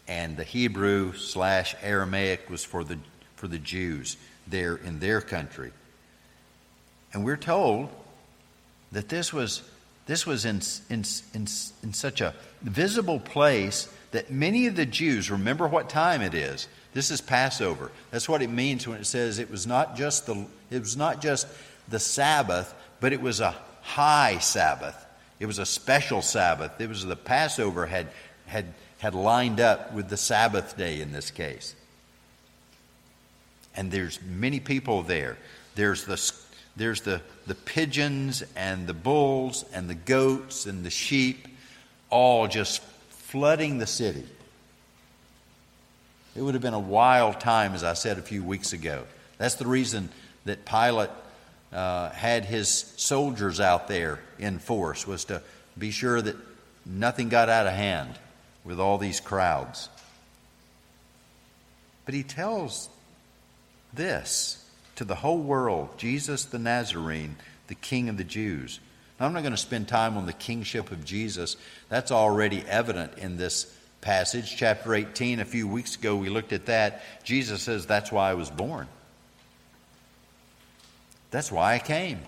and 0.07 0.37
the 0.37 0.43
Hebrew 0.43 1.13
slash 1.13 1.75
Aramaic 1.81 2.49
was 2.49 2.63
for 2.63 2.83
the, 2.83 2.97
for 3.35 3.47
the 3.47 3.59
Jews 3.59 4.17
there 4.47 4.75
in 4.75 4.99
their 4.99 5.21
country. 5.21 5.71
And 7.13 7.25
we're 7.25 7.37
told 7.37 7.89
that 8.91 9.09
this 9.09 9.33
was, 9.33 9.63
this 10.05 10.25
was 10.25 10.45
in, 10.45 10.61
in, 10.89 11.03
in, 11.33 11.47
in 11.83 11.93
such 11.93 12.21
a 12.21 12.33
visible 12.61 13.19
place 13.19 13.87
that 14.11 14.31
many 14.31 14.67
of 14.67 14.75
the 14.75 14.85
Jews, 14.85 15.29
remember 15.29 15.67
what 15.67 15.89
time 15.89 16.21
it 16.21 16.33
is, 16.33 16.67
this 16.93 17.11
is 17.11 17.21
Passover. 17.21 17.91
That's 18.09 18.27
what 18.27 18.41
it 18.41 18.49
means 18.49 18.87
when 18.87 18.99
it 18.99 19.05
says 19.05 19.37
it 19.37 19.51
was 19.51 19.67
not 19.67 19.95
just 19.95 20.25
the 20.25 20.45
it 20.71 20.79
was 20.79 20.97
not 20.97 21.21
just 21.21 21.47
the 21.87 21.99
Sabbath, 21.99 22.73
but 22.99 23.13
it 23.13 23.21
was 23.21 23.39
a 23.39 23.55
high 23.81 24.39
Sabbath. 24.39 25.05
It 25.39 25.45
was 25.45 25.59
a 25.59 25.65
special 25.65 26.21
Sabbath. 26.21 26.79
It 26.79 26.89
was 26.89 27.05
the 27.05 27.15
Passover 27.15 27.85
had 27.85 28.07
had 28.45 28.73
had 28.99 29.15
lined 29.15 29.59
up 29.59 29.93
with 29.93 30.09
the 30.09 30.17
Sabbath 30.17 30.75
day 30.77 31.01
in 31.01 31.11
this 31.11 31.31
case. 31.31 31.75
And 33.75 33.91
there's 33.91 34.19
many 34.21 34.59
people 34.59 35.03
there. 35.03 35.37
There's 35.75 36.05
the 36.05 36.17
there's 36.75 37.01
the, 37.01 37.21
the 37.45 37.55
pigeons 37.55 38.41
and 38.55 38.87
the 38.87 38.93
bulls 38.93 39.65
and 39.73 39.89
the 39.89 39.95
goats 39.95 40.65
and 40.65 40.85
the 40.85 40.89
sheep 40.89 41.47
all 42.09 42.47
just 42.47 42.81
flooding 43.09 43.77
the 43.77 43.85
city. 43.85 44.23
It 46.35 46.41
would 46.41 46.53
have 46.53 46.63
been 46.63 46.73
a 46.73 46.79
wild 46.79 47.39
time, 47.41 47.73
as 47.73 47.83
I 47.83 47.93
said 47.93 48.17
a 48.17 48.21
few 48.21 48.43
weeks 48.43 48.71
ago. 48.71 49.03
That's 49.37 49.55
the 49.55 49.67
reason 49.67 50.09
that 50.45 50.65
Pilate 50.65 51.09
uh, 51.71 52.09
had 52.09 52.45
his 52.45 52.69
soldiers 52.69 53.59
out 53.59 53.87
there 53.87 54.19
in 54.37 54.59
force, 54.59 55.05
was 55.05 55.25
to 55.25 55.41
be 55.77 55.91
sure 55.91 56.21
that 56.21 56.35
nothing 56.85 57.29
got 57.29 57.49
out 57.49 57.67
of 57.67 57.73
hand 57.73 58.13
with 58.63 58.79
all 58.79 58.97
these 58.97 59.19
crowds. 59.19 59.89
But 62.05 62.13
he 62.13 62.23
tells 62.23 62.89
this 63.93 64.65
to 64.95 65.05
the 65.05 65.15
whole 65.15 65.39
world 65.39 65.89
Jesus 65.97 66.45
the 66.45 66.59
Nazarene, 66.59 67.35
the 67.67 67.75
King 67.75 68.09
of 68.09 68.17
the 68.17 68.23
Jews. 68.23 68.79
Now, 69.19 69.25
I'm 69.25 69.33
not 69.33 69.41
going 69.41 69.51
to 69.51 69.57
spend 69.57 69.87
time 69.87 70.17
on 70.17 70.25
the 70.25 70.33
kingship 70.33 70.91
of 70.91 71.03
Jesus. 71.03 71.57
That's 71.89 72.11
already 72.11 72.63
evident 72.67 73.17
in 73.17 73.37
this 73.37 73.73
passage, 74.01 74.55
chapter 74.55 74.95
18, 74.95 75.39
a 75.39 75.45
few 75.45 75.67
weeks 75.67 75.95
ago 75.95 76.15
we 76.15 76.29
looked 76.29 76.53
at 76.53 76.67
that. 76.67 77.01
Jesus 77.23 77.61
says, 77.61 77.85
That's 77.85 78.11
why 78.11 78.31
I 78.31 78.33
was 78.33 78.49
born. 78.49 78.87
That's 81.31 81.51
why 81.51 81.75
I 81.75 81.79
came. 81.79 82.19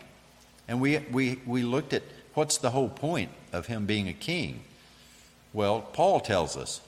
And 0.67 0.79
we, 0.79 0.99
we, 1.11 1.39
we 1.45 1.63
looked 1.63 1.93
at 1.93 2.03
what's 2.33 2.57
the 2.57 2.71
whole 2.71 2.89
point 2.89 3.31
of 3.51 3.67
him 3.67 3.85
being 3.85 4.07
a 4.07 4.13
king. 4.13 4.61
Well, 5.53 5.81
Paul 5.81 6.19
tells 6.19 6.55
us 6.55 6.81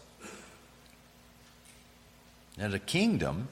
that 2.58 2.74
a 2.74 2.80
kingdom 2.80 3.48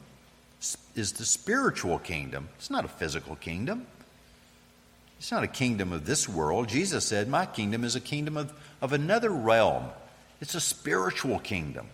is 0.96 1.14
the 1.14 1.26
spiritual 1.26 2.00
kingdom, 2.00 2.50
it's 2.58 2.70
not 2.70 2.86
a 2.86 2.90
physical 2.90 3.36
kingdom. 3.36 3.88
It's 5.22 5.32
not 5.32 5.44
a 5.44 5.48
kingdom 5.48 5.94
of 5.94 6.08
this 6.08 6.28
world. 6.28 6.68
Jesus 6.68 7.06
said, 7.06 7.28
My 7.28 7.46
kingdom 7.46 7.84
is 7.84 7.96
a 7.96 8.00
kingdom 8.00 8.38
of, 8.38 8.52
of 8.82 8.92
another 8.92 9.30
realm. 9.30 9.86
It's 10.42 10.56
a 10.56 10.60
spiritual 10.60 11.38
kingdom, 11.38 11.86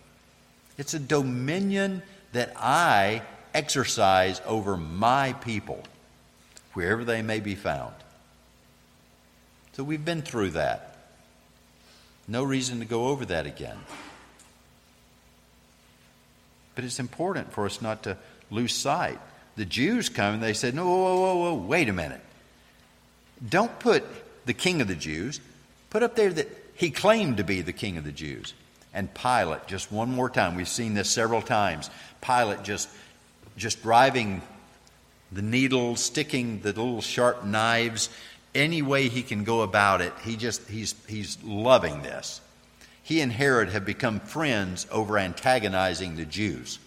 it's 0.78 0.94
a 0.94 1.00
dominion 1.00 2.04
that 2.32 2.54
I 2.56 3.22
exercise 3.54 4.42
over 4.46 4.78
my 4.78 5.34
people, 5.34 5.84
wherever 6.78 7.04
they 7.04 7.24
may 7.24 7.40
be 7.40 7.56
found. 7.56 7.96
So 9.74 9.84
we've 9.84 10.06
been 10.06 10.22
through 10.22 10.52
that. 10.52 10.96
No 12.28 12.44
reason 12.44 12.78
to 12.82 12.86
go 12.86 13.08
over 13.08 13.26
that 13.26 13.48
again. 13.48 13.80
But 16.76 16.84
it's 16.84 17.00
important 17.00 17.52
for 17.52 17.66
us 17.66 17.82
not 17.82 18.04
to 18.04 18.16
lose 18.52 18.76
sight. 18.76 19.18
The 19.56 19.66
Jews 19.66 20.08
come 20.08 20.36
and 20.36 20.44
they 20.44 20.54
said, 20.54 20.76
No, 20.76 20.86
whoa, 20.86 21.20
whoa, 21.20 21.36
whoa, 21.38 21.56
wait 21.56 21.90
a 21.90 21.94
minute. 21.94 22.22
Don't 23.50 23.80
put 23.80 24.06
the 24.46 24.54
king 24.54 24.80
of 24.80 24.88
the 24.88 24.94
Jews, 24.94 25.42
put 25.90 26.04
up 26.04 26.16
there 26.16 26.32
that 26.32 26.48
he 26.76 26.92
claimed 26.92 27.38
to 27.38 27.44
be 27.44 27.62
the 27.64 27.74
king 27.74 27.98
of 27.98 28.04
the 28.04 28.12
Jews. 28.12 28.54
And 28.94 29.12
Pilate, 29.16 29.66
just 29.66 29.92
one 29.92 30.14
more 30.14 30.30
time, 30.30 30.54
we've 30.54 30.68
seen 30.68 30.94
this 30.94 31.10
several 31.10 31.42
times. 31.42 31.90
Pilate 32.22 32.62
just, 32.62 32.88
just 33.58 33.82
driving 33.82 34.44
the 35.32 35.42
needles, 35.42 36.04
sticking 36.04 36.62
the 36.62 36.70
little 36.70 37.02
sharp 37.02 37.44
knives, 37.44 38.10
any 38.56 38.82
way 38.82 39.08
he 39.10 39.24
can 39.24 39.44
go 39.44 39.62
about 39.62 40.02
it. 40.02 40.14
He 40.24 40.36
just, 40.36 40.68
he's, 40.70 40.96
he's 41.08 41.38
loving 41.44 42.02
this. 42.02 42.42
He 43.04 43.22
and 43.22 43.32
Herod 43.32 43.70
have 43.70 43.86
become 43.86 44.20
friends 44.20 44.88
over 44.92 45.18
antagonizing 45.18 46.16
the 46.16 46.26
Jews. 46.26 46.80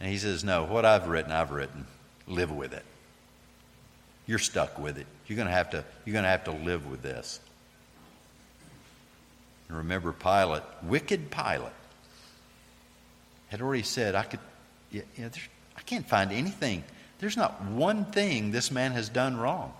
And 0.00 0.10
he 0.10 0.16
says, 0.16 0.42
No, 0.44 0.64
what 0.64 0.84
I've 0.84 1.08
written, 1.08 1.32
I've 1.32 1.50
written. 1.50 1.86
Live 2.26 2.50
with 2.50 2.72
it 2.72 2.84
you're 4.30 4.38
stuck 4.38 4.78
with 4.78 4.96
it. 4.96 5.08
You're 5.26 5.34
going 5.34 5.48
to 5.48 5.52
have 5.52 5.70
to, 5.70 5.84
you're 6.04 6.12
going 6.12 6.22
to, 6.22 6.28
have 6.28 6.44
to 6.44 6.52
live 6.52 6.88
with 6.88 7.02
this. 7.02 7.40
And 9.68 9.78
remember, 9.78 10.12
Pilate, 10.12 10.62
wicked 10.84 11.32
Pilate, 11.32 11.72
had 13.50 13.60
already 13.60 13.82
said, 13.82 14.14
I 14.14 14.22
could, 14.22 14.40
you 14.90 15.02
know, 15.18 15.30
I 15.76 15.80
can't 15.82 16.08
find 16.08 16.32
anything. 16.32 16.84
There's 17.18 17.36
not 17.36 17.62
one 17.62 18.06
thing 18.06 18.52
this 18.52 18.70
man 18.70 18.92
has 18.92 19.08
done 19.08 19.36
wrong. 19.36 19.74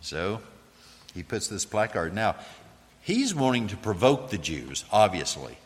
So 0.00 0.40
he 1.14 1.22
puts 1.22 1.46
this 1.46 1.64
placard. 1.64 2.14
Now, 2.14 2.36
he's 3.02 3.34
wanting 3.34 3.68
to 3.68 3.76
provoke 3.76 4.30
the 4.30 4.38
Jews, 4.38 4.84
obviously. 4.90 5.56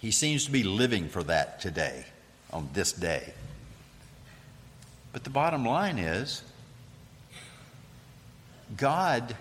He 0.00 0.10
seems 0.10 0.44
to 0.44 0.52
be 0.52 0.62
living 0.62 1.08
for 1.08 1.24
that 1.24 1.60
today, 1.60 2.04
on 2.52 2.68
this 2.74 2.92
day. 2.92 3.32
But 5.12 5.24
the 5.24 5.30
bottom 5.30 5.64
line 5.64 5.98
is 5.98 6.42
God 8.76 9.34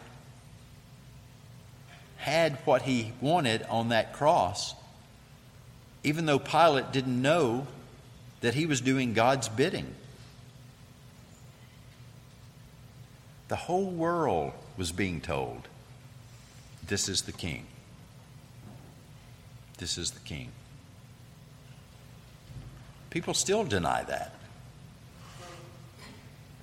had 2.27 2.57
what 2.65 2.81
he 2.81 3.13
wanted 3.21 3.63
on 3.69 3.87
that 3.87 4.11
cross, 4.11 4.75
even 6.03 6.25
though 6.25 6.37
Pilate 6.37 6.91
didn't 6.91 7.21
know 7.21 7.65
that 8.41 8.53
he 8.53 8.65
was 8.65 8.81
doing 8.81 9.13
God's 9.13 9.47
bidding. 9.47 9.95
The 13.47 13.55
whole 13.55 13.89
world 13.89 14.51
was 14.75 14.91
being 14.91 15.21
told 15.21 15.69
this 16.85 17.07
is 17.07 17.21
the 17.21 17.31
king. 17.31 17.65
This 19.77 19.97
is 19.97 20.11
the 20.11 20.19
king. 20.19 20.49
People 23.09 23.33
still 23.33 23.63
deny 23.63 24.03
that. 24.03 24.33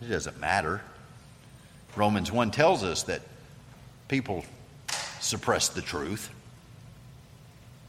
It 0.03 0.09
doesn't 0.11 0.39
matter. 0.39 0.83
Romans 1.97 2.31
1 2.31 2.51
tells 2.51 2.85
us 2.85 3.05
that 3.05 3.23
people 4.09 4.45
suppress 5.25 5.69
the 5.69 5.83
truth. 5.83 6.31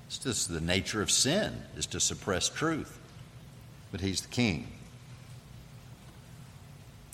It's 0.08 0.18
just 0.18 0.50
the 0.50 0.62
nature 0.62 1.02
of 1.02 1.12
sin 1.12 1.62
is 1.76 1.86
to 1.88 2.00
suppress 2.00 2.50
truth. 2.50 2.98
But 3.92 4.02
he's 4.02 4.22
the 4.22 4.30
king. 4.30 4.68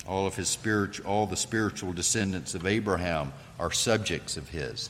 All 0.08 0.28
of 0.28 0.36
his 0.36 0.48
spiritual 0.50 1.06
all 1.10 1.25
the 1.25 1.38
spiritual 1.38 1.94
descendants 1.94 2.56
of 2.56 2.66
Abraham 2.66 3.34
are 3.60 3.72
subjects 3.72 4.38
of 4.38 4.50
his. 4.50 4.90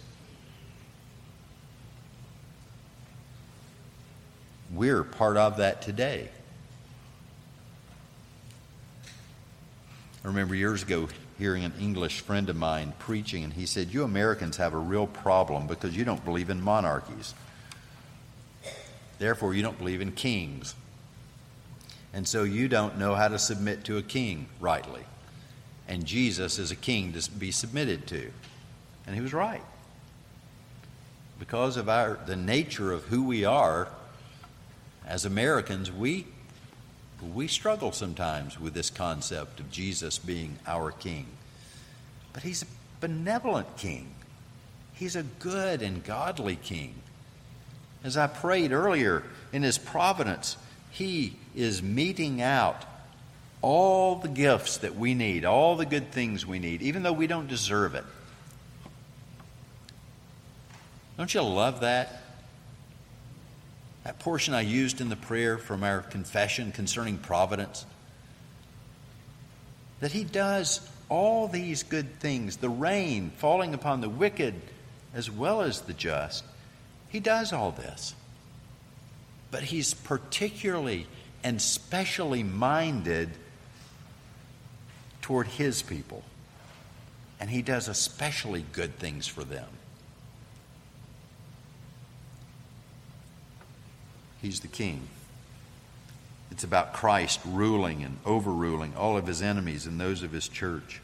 We're 4.74 5.04
part 5.04 5.38
of 5.38 5.58
that 5.58 5.82
today. 5.82 6.30
I 10.24 10.28
remember 10.28 10.56
years 10.56 10.84
ago 10.84 11.10
hearing 11.42 11.66
an 11.66 11.74
English 11.80 12.20
friend 12.20 12.52
of 12.52 12.56
mine 12.56 12.94
preaching, 13.00 13.44
and 13.44 13.54
he 13.54 13.66
said, 13.66 13.92
You 13.92 14.04
Americans 14.04 14.58
have 14.58 14.76
a 14.76 14.78
real 14.78 15.08
problem 15.08 15.66
because 15.66 15.98
you 15.98 16.06
don't 16.06 16.24
believe 16.24 16.52
in 16.52 16.62
monarchies. 16.62 17.34
Therefore, 19.18 19.56
you 19.56 19.64
don't 19.64 19.80
believe 19.80 20.02
in 20.02 20.12
kings. 20.12 20.76
And 22.14 22.28
so 22.28 22.44
you 22.44 22.68
don't 22.68 23.00
know 23.00 23.16
how 23.16 23.28
to 23.28 23.40
submit 23.40 23.84
to 23.86 23.98
a 23.98 24.04
king 24.04 24.50
rightly. 24.60 25.02
And 25.88 26.06
Jesus 26.06 26.60
is 26.60 26.70
a 26.70 26.76
king 26.76 27.12
to 27.14 27.32
be 27.32 27.50
submitted 27.50 28.06
to. 28.08 28.32
And 29.08 29.16
he 29.16 29.22
was 29.22 29.34
right. 29.34 29.64
Because 31.40 31.76
of 31.76 31.90
our, 31.90 32.20
the 32.24 32.36
nature 32.36 32.92
of 32.92 33.06
who 33.06 33.24
we 33.24 33.46
are 33.46 33.88
as 35.08 35.26
Americans, 35.26 35.92
we 35.92 36.28
we 37.22 37.48
struggle 37.48 37.92
sometimes 37.92 38.60
with 38.60 38.74
this 38.74 38.90
concept 38.90 39.60
of 39.60 39.72
Jesus 39.72 40.18
being 40.18 40.58
our 40.66 40.92
king. 40.92 41.28
But 42.34 42.44
he's 42.44 42.64
a 42.64 42.68
benevolent 43.00 43.78
king, 43.78 44.12
he's 44.94 45.16
a 45.16 45.24
good 45.24 45.82
and 45.82 46.04
godly 46.04 46.56
king. 46.56 46.96
As 48.04 48.18
I 48.18 48.28
prayed 48.28 48.72
earlier, 48.72 49.24
in 49.54 49.62
his 49.64 49.78
providence, 49.78 50.58
he 50.90 51.38
is 51.56 51.84
meting 51.84 52.42
out 52.42 52.84
all 53.62 54.16
the 54.16 54.28
gifts 54.28 54.78
that 54.78 54.96
we 54.96 55.14
need, 55.14 55.46
all 55.46 55.76
the 55.76 55.86
good 55.86 56.12
things 56.12 56.46
we 56.46 56.58
need, 56.58 56.82
even 56.82 57.04
though 57.04 57.14
we 57.14 57.28
don't 57.28 57.48
deserve 57.48 57.94
it. 57.94 58.04
Don't 61.18 61.34
you 61.34 61.42
love 61.42 61.82
that? 61.82 62.21
That 64.04 64.20
portion 64.20 64.54
I 64.54 64.62
used 64.62 65.00
in 65.00 65.10
the 65.10 65.16
prayer 65.16 65.58
from 65.58 65.84
our 65.84 66.02
confession 66.02 66.72
concerning 66.72 67.18
providence. 67.18 67.86
That 70.00 70.12
He 70.12 70.24
does 70.24 70.88
all 71.10 71.48
these 71.48 71.84
good 71.84 72.20
things, 72.20 72.58
the 72.58 72.70
rain 72.70 73.32
falling 73.38 73.74
upon 73.74 74.02
the 74.02 74.10
wicked 74.10 74.56
as 75.14 75.30
well 75.30 75.62
as 75.62 75.82
the 75.82 75.94
just. 75.94 76.44
He 77.10 77.20
does 77.20 77.54
all 77.54 77.72
this. 77.72 78.16
But 79.52 79.64
He's 79.64 79.94
particularly 79.94 81.06
and 81.44 81.62
specially 81.62 82.42
minded 82.42 83.30
toward 85.22 85.48
His 85.48 85.82
people. 85.82 86.24
And 87.40 87.50
He 87.50 87.62
does 87.62 87.88
especially 87.88 88.66
good 88.72 88.98
things 88.98 89.28
for 89.28 89.44
them. 89.44 89.68
He's 94.42 94.60
the 94.60 94.68
king. 94.68 95.08
It's 96.52 96.64
about 96.64 96.94
Christ 96.94 97.40
ruling 97.46 98.04
and 98.04 98.18
overruling 98.26 98.94
all 98.96 99.18
of 99.18 99.28
his 99.28 99.42
enemies 99.42 99.86
and 99.86 100.00
those 100.00 100.24
of 100.24 100.32
his 100.32 100.48
church. 100.48 101.02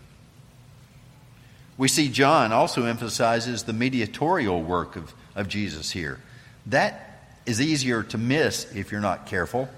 We 1.78 1.88
see 1.88 2.10
John 2.10 2.52
also 2.52 2.86
emphasizes 2.86 3.63
the 3.63 3.73
mediatorial 3.73 4.62
work 4.62 4.95
of, 4.95 5.13
of 5.36 5.47
Jesus 5.47 5.91
here. 5.91 6.19
That 6.65 7.21
is 7.45 7.62
easier 7.62 8.04
to 8.04 8.17
miss 8.17 8.65
if 8.76 8.91
you're 8.91 9.00
not 9.00 9.28
careful. 9.28 9.69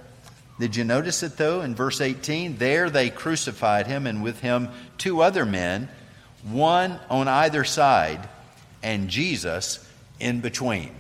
Did 0.60 0.76
you 0.76 0.84
notice 0.84 1.24
it 1.24 1.38
though 1.38 1.62
in 1.62 1.76
verse 1.76 2.02
18? 2.02 2.58
There 2.58 2.90
they 2.90 3.10
crucified 3.10 3.88
him, 3.88 4.08
and 4.08 4.24
with 4.24 4.40
him 4.40 4.70
two 4.98 5.22
other 5.22 5.46
men, 5.46 5.88
one 6.44 7.00
on 7.10 7.28
either 7.28 7.64
side, 7.64 8.28
and 8.82 9.10
Jesus 9.10 9.86
in 10.20 10.42
between. 10.42 10.92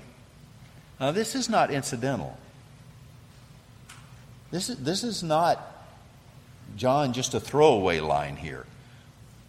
Now, 0.99 1.11
this 1.11 1.33
is 1.33 1.49
not 1.49 1.71
incidental. 1.71 2.37
This 4.51 4.69
is, 4.69 4.77
this 4.77 5.03
is 5.03 5.21
not, 5.21 5.85
John, 6.75 7.13
just 7.13 7.33
a 7.33 7.39
throwaway 7.39 7.99
line 7.99 8.35
here. 8.35 8.65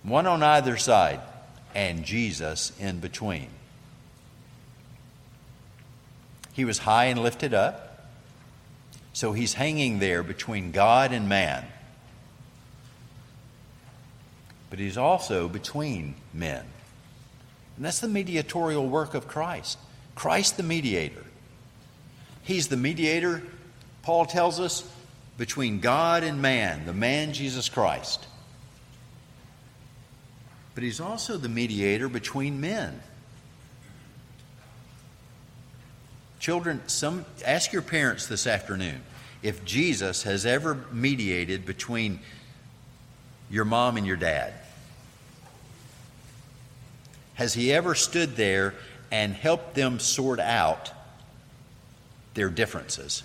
One 0.02 0.26
on 0.26 0.42
either 0.42 0.76
side, 0.76 1.20
and 1.74 2.04
Jesus 2.04 2.72
in 2.78 3.00
between. 3.00 3.48
He 6.52 6.64
was 6.64 6.78
high 6.78 7.06
and 7.06 7.22
lifted 7.22 7.54
up, 7.54 8.08
so 9.12 9.32
he's 9.32 9.54
hanging 9.54 9.98
there 9.98 10.22
between 10.22 10.72
God 10.72 11.12
and 11.12 11.28
man. 11.28 11.64
But 14.68 14.78
he's 14.78 14.98
also 14.98 15.48
between 15.48 16.14
men. 16.32 16.64
And 17.76 17.84
that's 17.84 18.00
the 18.00 18.08
mediatorial 18.08 18.88
work 18.88 19.14
of 19.14 19.26
Christ. 19.26 19.78
Christ, 20.14 20.56
the 20.56 20.62
mediator. 20.62 21.24
He's 22.42 22.68
the 22.68 22.76
mediator 22.76 23.42
Paul 24.02 24.26
tells 24.26 24.60
us, 24.60 24.88
between 25.40 25.80
God 25.80 26.22
and 26.22 26.42
man, 26.42 26.84
the 26.84 26.92
man 26.92 27.32
Jesus 27.32 27.70
Christ. 27.70 28.26
But 30.74 30.84
he's 30.84 31.00
also 31.00 31.38
the 31.38 31.48
mediator 31.48 32.10
between 32.10 32.60
men. 32.60 33.00
Children, 36.40 36.82
some 36.88 37.24
ask 37.44 37.72
your 37.72 37.80
parents 37.80 38.26
this 38.26 38.46
afternoon 38.46 39.00
if 39.42 39.64
Jesus 39.64 40.24
has 40.24 40.44
ever 40.44 40.74
mediated 40.92 41.64
between 41.64 42.20
your 43.50 43.64
mom 43.64 43.96
and 43.96 44.06
your 44.06 44.16
dad. 44.16 44.52
Has 47.34 47.54
he 47.54 47.72
ever 47.72 47.94
stood 47.94 48.36
there 48.36 48.74
and 49.10 49.32
helped 49.32 49.74
them 49.74 49.98
sort 49.98 50.38
out 50.38 50.92
their 52.34 52.50
differences? 52.50 53.22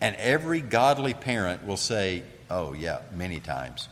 And 0.00 0.16
every 0.16 0.60
godly 0.60 1.14
parent 1.14 1.66
will 1.66 1.76
say, 1.76 2.22
Oh, 2.50 2.72
yeah, 2.72 3.00
many 3.14 3.38
times. 3.38 3.88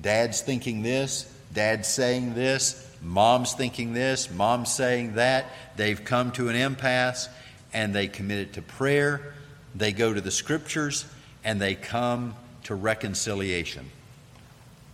Dad's 0.00 0.40
thinking 0.40 0.82
this, 0.82 1.32
dad's 1.52 1.86
saying 1.86 2.34
this, 2.34 2.90
mom's 3.00 3.52
thinking 3.52 3.92
this, 3.92 4.30
mom's 4.30 4.72
saying 4.72 5.14
that. 5.14 5.46
They've 5.76 6.02
come 6.02 6.32
to 6.32 6.48
an 6.48 6.56
impasse 6.56 7.28
and 7.72 7.94
they 7.94 8.08
commit 8.08 8.38
it 8.38 8.52
to 8.54 8.62
prayer. 8.62 9.34
They 9.74 9.92
go 9.92 10.12
to 10.12 10.20
the 10.20 10.32
scriptures 10.32 11.06
and 11.44 11.60
they 11.60 11.74
come 11.76 12.34
to 12.64 12.74
reconciliation. 12.74 13.90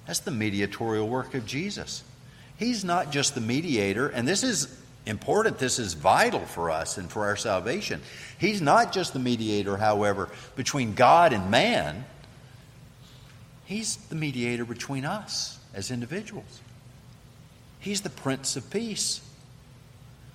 That's 0.07 0.21
the 0.21 0.31
mediatorial 0.31 1.09
work 1.09 1.35
of 1.35 1.47
Jesus. 1.47 2.03
He's 2.59 2.85
not 2.85 3.11
just 3.11 3.35
the 3.35 3.41
mediator, 3.41 4.09
and 4.09 4.29
this 4.29 4.43
is 4.43 4.67
important. 5.07 5.59
This 5.59 5.79
is 5.79 5.95
vital 5.95 6.41
for 6.41 6.71
us 6.71 6.99
and 6.99 7.11
for 7.11 7.27
our 7.27 7.37
salvation. 7.37 8.01
He's 8.39 8.61
not 8.61 8.93
just 8.93 9.13
the 9.13 9.19
mediator, 9.19 9.77
however, 9.77 10.29
between 10.57 10.95
God 10.95 11.33
and 11.33 11.51
man, 11.51 12.05
He's 13.65 13.97
the 13.97 14.17
mediator 14.17 14.65
between 14.65 15.05
us 15.05 15.59
as 15.75 15.93
individuals. 15.93 16.61
He's 17.79 18.01
the 18.01 18.11
Prince 18.11 18.57
of 18.57 18.69
Peace. 18.69 19.21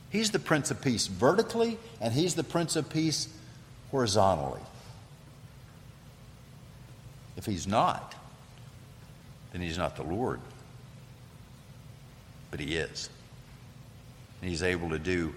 He's 0.09 0.31
the 0.31 0.39
Prince 0.39 0.71
of 0.71 0.81
Peace 0.81 1.07
vertically, 1.07 1.77
and 1.99 2.13
He's 2.13 2.35
the 2.35 2.45
Prince 2.45 2.77
of 2.77 2.89
Peace 2.89 3.27
horizontally. 3.91 4.61
If 7.37 7.45
he's 7.45 7.67
not, 7.67 8.15
then 9.51 9.61
he's 9.61 9.77
not 9.77 9.95
the 9.95 10.03
Lord. 10.03 10.39
But 12.51 12.59
he 12.59 12.77
is. 12.77 13.09
He's 14.45 14.61
able 14.61 14.89
to 14.91 14.99
do 14.99 15.33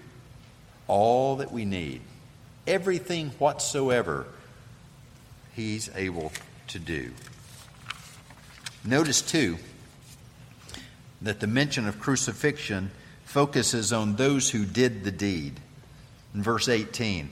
all 0.87 1.37
that 1.37 1.51
we 1.51 1.65
need, 1.65 2.01
everything 2.67 3.29
whatsoever, 3.39 4.27
he's 5.55 5.89
able 5.95 6.31
to 6.67 6.79
do. 6.79 7.11
Notice, 8.85 9.21
too, 9.21 9.57
that 11.21 11.39
the 11.39 11.47
mention 11.47 11.87
of 11.87 11.99
crucifixion 11.99 12.91
focuses 13.25 13.91
on 13.91 14.15
those 14.15 14.51
who 14.51 14.65
did 14.65 15.03
the 15.03 15.11
deed. 15.11 15.59
In 16.35 16.43
verse 16.43 16.69
18, 16.69 17.29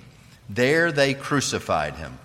there 0.49 0.91
they 0.91 1.13
crucified 1.13 1.95
him. 1.95 2.17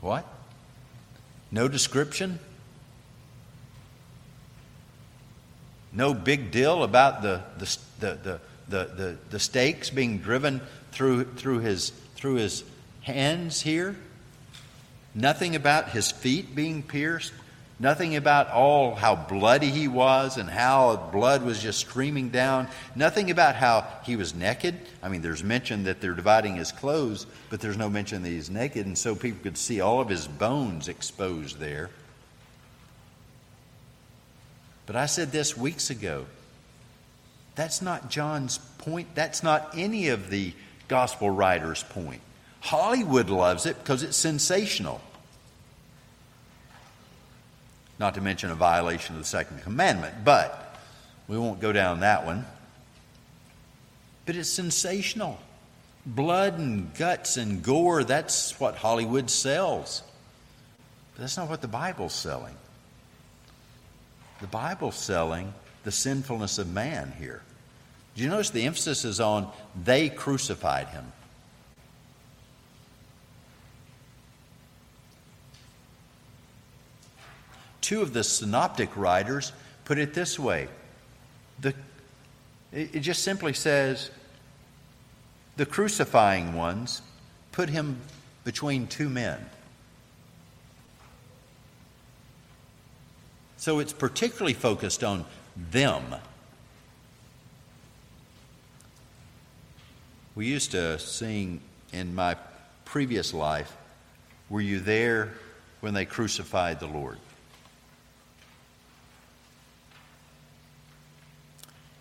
What? 0.00 0.26
No 1.50 1.66
description? 1.66 2.38
No 5.94 6.12
big 6.12 6.50
deal 6.50 6.82
about 6.82 7.22
the, 7.22 7.42
the, 7.58 7.78
the, 8.00 8.40
the, 8.68 8.84
the, 8.84 9.16
the 9.30 9.38
stakes 9.38 9.90
being 9.90 10.18
driven 10.18 10.60
through, 10.90 11.24
through, 11.24 11.60
his, 11.60 11.90
through 12.16 12.34
his 12.34 12.64
hands 13.02 13.60
here? 13.60 13.96
Nothing 15.14 15.54
about 15.54 15.90
his 15.90 16.10
feet 16.10 16.54
being 16.54 16.82
pierced? 16.82 17.32
Nothing 17.78 18.14
about 18.14 18.50
all 18.50 18.94
how 18.94 19.16
bloody 19.16 19.70
he 19.70 19.88
was 19.88 20.36
and 20.38 20.48
how 20.48 20.96
blood 21.12 21.42
was 21.42 21.60
just 21.60 21.80
streaming 21.80 22.30
down. 22.30 22.68
Nothing 22.94 23.30
about 23.30 23.56
how 23.56 23.86
he 24.04 24.16
was 24.16 24.34
naked. 24.34 24.78
I 25.02 25.08
mean, 25.08 25.22
there's 25.22 25.42
mention 25.42 25.84
that 25.84 26.00
they're 26.00 26.14
dividing 26.14 26.56
his 26.56 26.70
clothes, 26.70 27.26
but 27.50 27.60
there's 27.60 27.76
no 27.76 27.90
mention 27.90 28.22
that 28.22 28.28
he's 28.28 28.48
naked, 28.48 28.86
and 28.86 28.96
so 28.96 29.14
people 29.16 29.40
could 29.42 29.58
see 29.58 29.80
all 29.80 30.00
of 30.00 30.08
his 30.08 30.28
bones 30.28 30.88
exposed 30.88 31.58
there. 31.58 31.90
But 34.86 34.96
I 34.96 35.06
said 35.06 35.32
this 35.32 35.56
weeks 35.56 35.90
ago. 35.90 36.26
That's 37.54 37.80
not 37.80 38.10
John's 38.10 38.58
point. 38.78 39.14
That's 39.14 39.42
not 39.42 39.70
any 39.76 40.08
of 40.08 40.28
the 40.30 40.52
gospel 40.88 41.30
writers' 41.30 41.84
point. 41.84 42.20
Hollywood 42.60 43.30
loves 43.30 43.66
it 43.66 43.78
because 43.78 44.02
it's 44.02 44.16
sensational 44.16 45.00
not 47.98 48.14
to 48.14 48.20
mention 48.20 48.50
a 48.50 48.54
violation 48.54 49.14
of 49.14 49.20
the 49.22 49.26
second 49.26 49.62
commandment, 49.62 50.24
but 50.24 50.76
we 51.28 51.38
won't 51.38 51.60
go 51.60 51.72
down 51.72 52.00
that 52.00 52.26
one. 52.26 52.44
But 54.26 54.36
it's 54.36 54.48
sensational. 54.48 55.38
Blood 56.06 56.58
and 56.58 56.94
guts 56.94 57.36
and 57.36 57.62
gore, 57.62 58.04
that's 58.04 58.58
what 58.58 58.74
Hollywood 58.76 59.30
sells. 59.30 60.02
But 61.14 61.22
that's 61.22 61.36
not 61.36 61.48
what 61.48 61.62
the 61.62 61.68
Bible's 61.68 62.14
selling. 62.14 62.54
The 64.40 64.46
Bible's 64.46 64.96
selling 64.96 65.52
the 65.84 65.92
sinfulness 65.92 66.58
of 66.58 66.68
man 66.68 67.12
here. 67.18 67.42
Do 68.14 68.22
you 68.22 68.28
notice 68.28 68.50
the 68.50 68.64
emphasis 68.64 69.04
is 69.04 69.20
on 69.20 69.50
they 69.84 70.08
crucified 70.08 70.88
him? 70.88 71.12
Two 77.80 78.00
of 78.00 78.12
the 78.12 78.24
synoptic 78.24 78.96
writers 78.96 79.52
put 79.84 79.98
it 79.98 80.14
this 80.14 80.38
way 80.38 80.68
the, 81.60 81.74
it 82.72 83.00
just 83.00 83.22
simply 83.22 83.52
says, 83.52 84.10
the 85.56 85.66
crucifying 85.66 86.54
ones 86.54 87.02
put 87.52 87.68
him 87.68 88.00
between 88.42 88.86
two 88.86 89.08
men. 89.08 89.38
So 93.64 93.78
it's 93.78 93.94
particularly 93.94 94.52
focused 94.52 95.02
on 95.02 95.24
them. 95.56 96.02
We 100.34 100.48
used 100.48 100.72
to 100.72 100.98
sing 100.98 101.62
in 101.90 102.14
my 102.14 102.36
previous 102.84 103.32
life, 103.32 103.74
Were 104.50 104.60
you 104.60 104.80
there 104.80 105.32
when 105.80 105.94
they 105.94 106.04
crucified 106.04 106.78
the 106.78 106.88
Lord? 106.88 107.16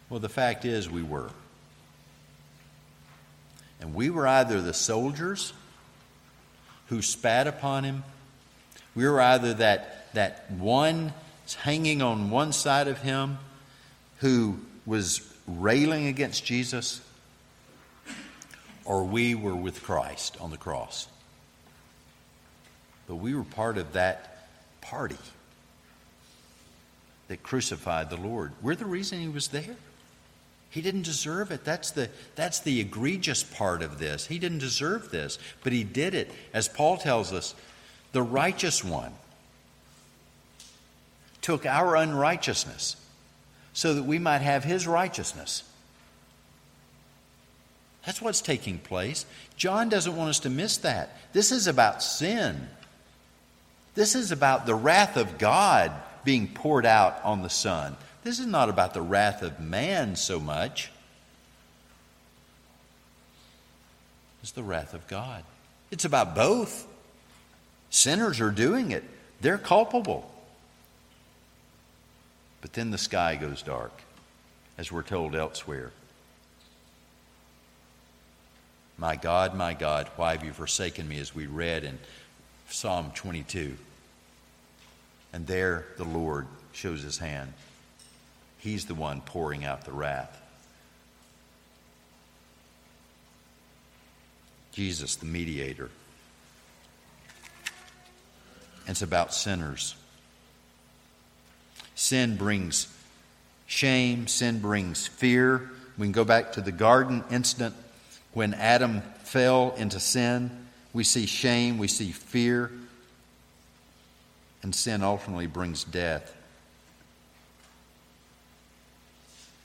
Well, 0.09 0.19
the 0.19 0.27
fact 0.27 0.65
is, 0.65 0.89
we 0.89 1.01
were. 1.01 1.29
And 3.79 3.95
we 3.95 4.09
were 4.09 4.27
either 4.27 4.61
the 4.61 4.73
soldiers 4.73 5.53
who 6.87 7.01
spat 7.01 7.47
upon 7.47 7.85
him, 7.85 8.03
we 8.95 9.07
were 9.07 9.21
either 9.21 9.53
that, 9.53 10.13
that 10.13 10.51
one 10.51 11.13
hanging 11.51 12.01
on 12.01 12.29
one 12.29 12.53
side 12.53 12.87
of 12.87 13.01
him 13.01 13.37
who 14.19 14.59
was 14.85 15.21
railing 15.47 16.07
against 16.07 16.45
Jesus, 16.45 17.01
or 18.85 19.03
we 19.03 19.35
were 19.35 19.55
with 19.55 19.83
Christ 19.83 20.37
on 20.39 20.51
the 20.51 20.57
cross. 20.57 21.07
But 23.07 23.15
we 23.15 23.35
were 23.35 23.43
part 23.43 23.77
of 23.77 23.93
that 23.93 24.47
party 24.81 25.17
that 27.27 27.43
crucified 27.43 28.09
the 28.09 28.17
Lord. 28.17 28.53
We're 28.61 28.75
the 28.75 28.85
reason 28.85 29.19
he 29.19 29.27
was 29.27 29.49
there. 29.49 29.75
He 30.69 30.81
didn't 30.81 31.03
deserve 31.03 31.51
it. 31.51 31.63
That's 31.63 31.91
the, 31.91 32.09
that's 32.35 32.59
the 32.61 32.79
egregious 32.79 33.43
part 33.43 33.83
of 33.83 33.99
this. 33.99 34.25
He 34.25 34.39
didn't 34.39 34.59
deserve 34.59 35.11
this, 35.11 35.37
but 35.63 35.71
he 35.71 35.83
did 35.83 36.15
it. 36.15 36.31
As 36.53 36.67
Paul 36.67 36.97
tells 36.97 37.31
us, 37.31 37.53
the 38.11 38.23
righteous 38.23 38.83
one 38.83 39.13
took 41.43 41.67
our 41.67 41.95
unrighteousness 41.95 42.95
so 43.73 43.93
that 43.93 44.03
we 44.03 44.17
might 44.17 44.41
have 44.41 44.63
his 44.63 44.87
righteousness. 44.87 45.63
That's 48.05 48.21
what's 48.21 48.41
taking 48.41 48.79
place. 48.79 49.25
John 49.55 49.89
doesn't 49.89 50.15
want 50.15 50.29
us 50.29 50.39
to 50.39 50.49
miss 50.49 50.77
that. 50.77 51.15
This 51.33 51.51
is 51.51 51.67
about 51.67 52.01
sin. 52.01 52.67
This 53.93 54.15
is 54.15 54.31
about 54.31 54.65
the 54.65 54.75
wrath 54.75 55.17
of 55.17 55.37
God 55.37 55.91
being 56.23 56.47
poured 56.47 56.85
out 56.85 57.19
on 57.23 57.43
the 57.43 57.49
Son. 57.49 57.95
This 58.23 58.39
is 58.39 58.47
not 58.47 58.69
about 58.69 58.93
the 58.93 59.01
wrath 59.01 59.41
of 59.41 59.59
man 59.59 60.15
so 60.15 60.39
much. 60.39 60.91
It's 64.41 64.51
the 64.51 64.63
wrath 64.63 64.93
of 64.93 65.07
God. 65.07 65.43
It's 65.91 66.05
about 66.05 66.35
both. 66.35 66.87
Sinners 67.89 68.41
are 68.41 68.51
doing 68.51 68.91
it, 68.91 69.03
they're 69.41 69.57
culpable. 69.57 70.32
But 72.63 72.71
then 72.71 72.91
the 72.91 72.97
sky 72.97 73.35
goes 73.35 73.61
dark, 73.61 73.91
as 74.77 74.89
we're 74.89 75.03
told 75.03 75.35
elsewhere. 75.35 75.91
My 78.97 79.17
God, 79.17 79.53
my 79.53 79.73
God, 79.73 80.09
why 80.15 80.31
have 80.31 80.45
you 80.45 80.53
forsaken 80.53 81.05
me, 81.09 81.19
as 81.19 81.35
we 81.35 81.45
read 81.45 81.83
in 81.83 81.99
Psalm 82.69 83.11
22. 83.13 83.75
And 85.33 85.45
there 85.45 85.87
the 85.97 86.05
Lord 86.05 86.47
shows 86.71 87.01
his 87.01 87.17
hand. 87.17 87.51
He's 88.59 88.85
the 88.85 88.95
one 88.95 89.19
pouring 89.19 89.65
out 89.65 89.83
the 89.83 89.91
wrath. 89.91 90.41
Jesus, 94.71 95.17
the 95.17 95.25
mediator. 95.25 95.89
It's 98.87 99.01
about 99.01 99.33
sinners. 99.33 99.95
Sin 101.95 102.35
brings 102.37 102.87
shame, 103.65 104.27
sin 104.27 104.59
brings 104.59 105.07
fear. 105.07 105.69
We 105.97 106.05
can 106.07 106.11
go 106.11 106.25
back 106.25 106.53
to 106.53 106.61
the 106.61 106.71
garden 106.71 107.23
incident 107.29 107.75
when 108.33 108.53
Adam 108.53 109.01
fell 109.23 109.73
into 109.77 109.99
sin. 109.99 110.51
We 110.93 111.03
see 111.03 111.25
shame, 111.25 111.77
we 111.77 111.87
see 111.87 112.11
fear, 112.11 112.71
and 114.61 114.73
sin 114.73 115.03
ultimately 115.03 115.47
brings 115.47 115.83
death. 115.83 116.35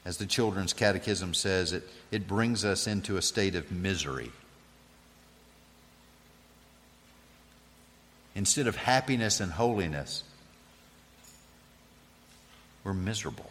as 0.09 0.17
the 0.17 0.25
Children's 0.25 0.73
Catechism 0.73 1.35
says, 1.35 1.75
it, 1.75 1.87
it 2.11 2.27
brings 2.27 2.65
us 2.65 2.87
into 2.87 3.19
a 3.19 3.23
state 3.23 3.55
of 3.55 3.71
misery. 3.71 4.33
Instead 8.35 8.67
of 8.67 8.75
happiness 8.75 9.39
and 9.39 9.53
holiness, 9.53 10.23
we're 12.85 12.95
miserable. 12.95 13.51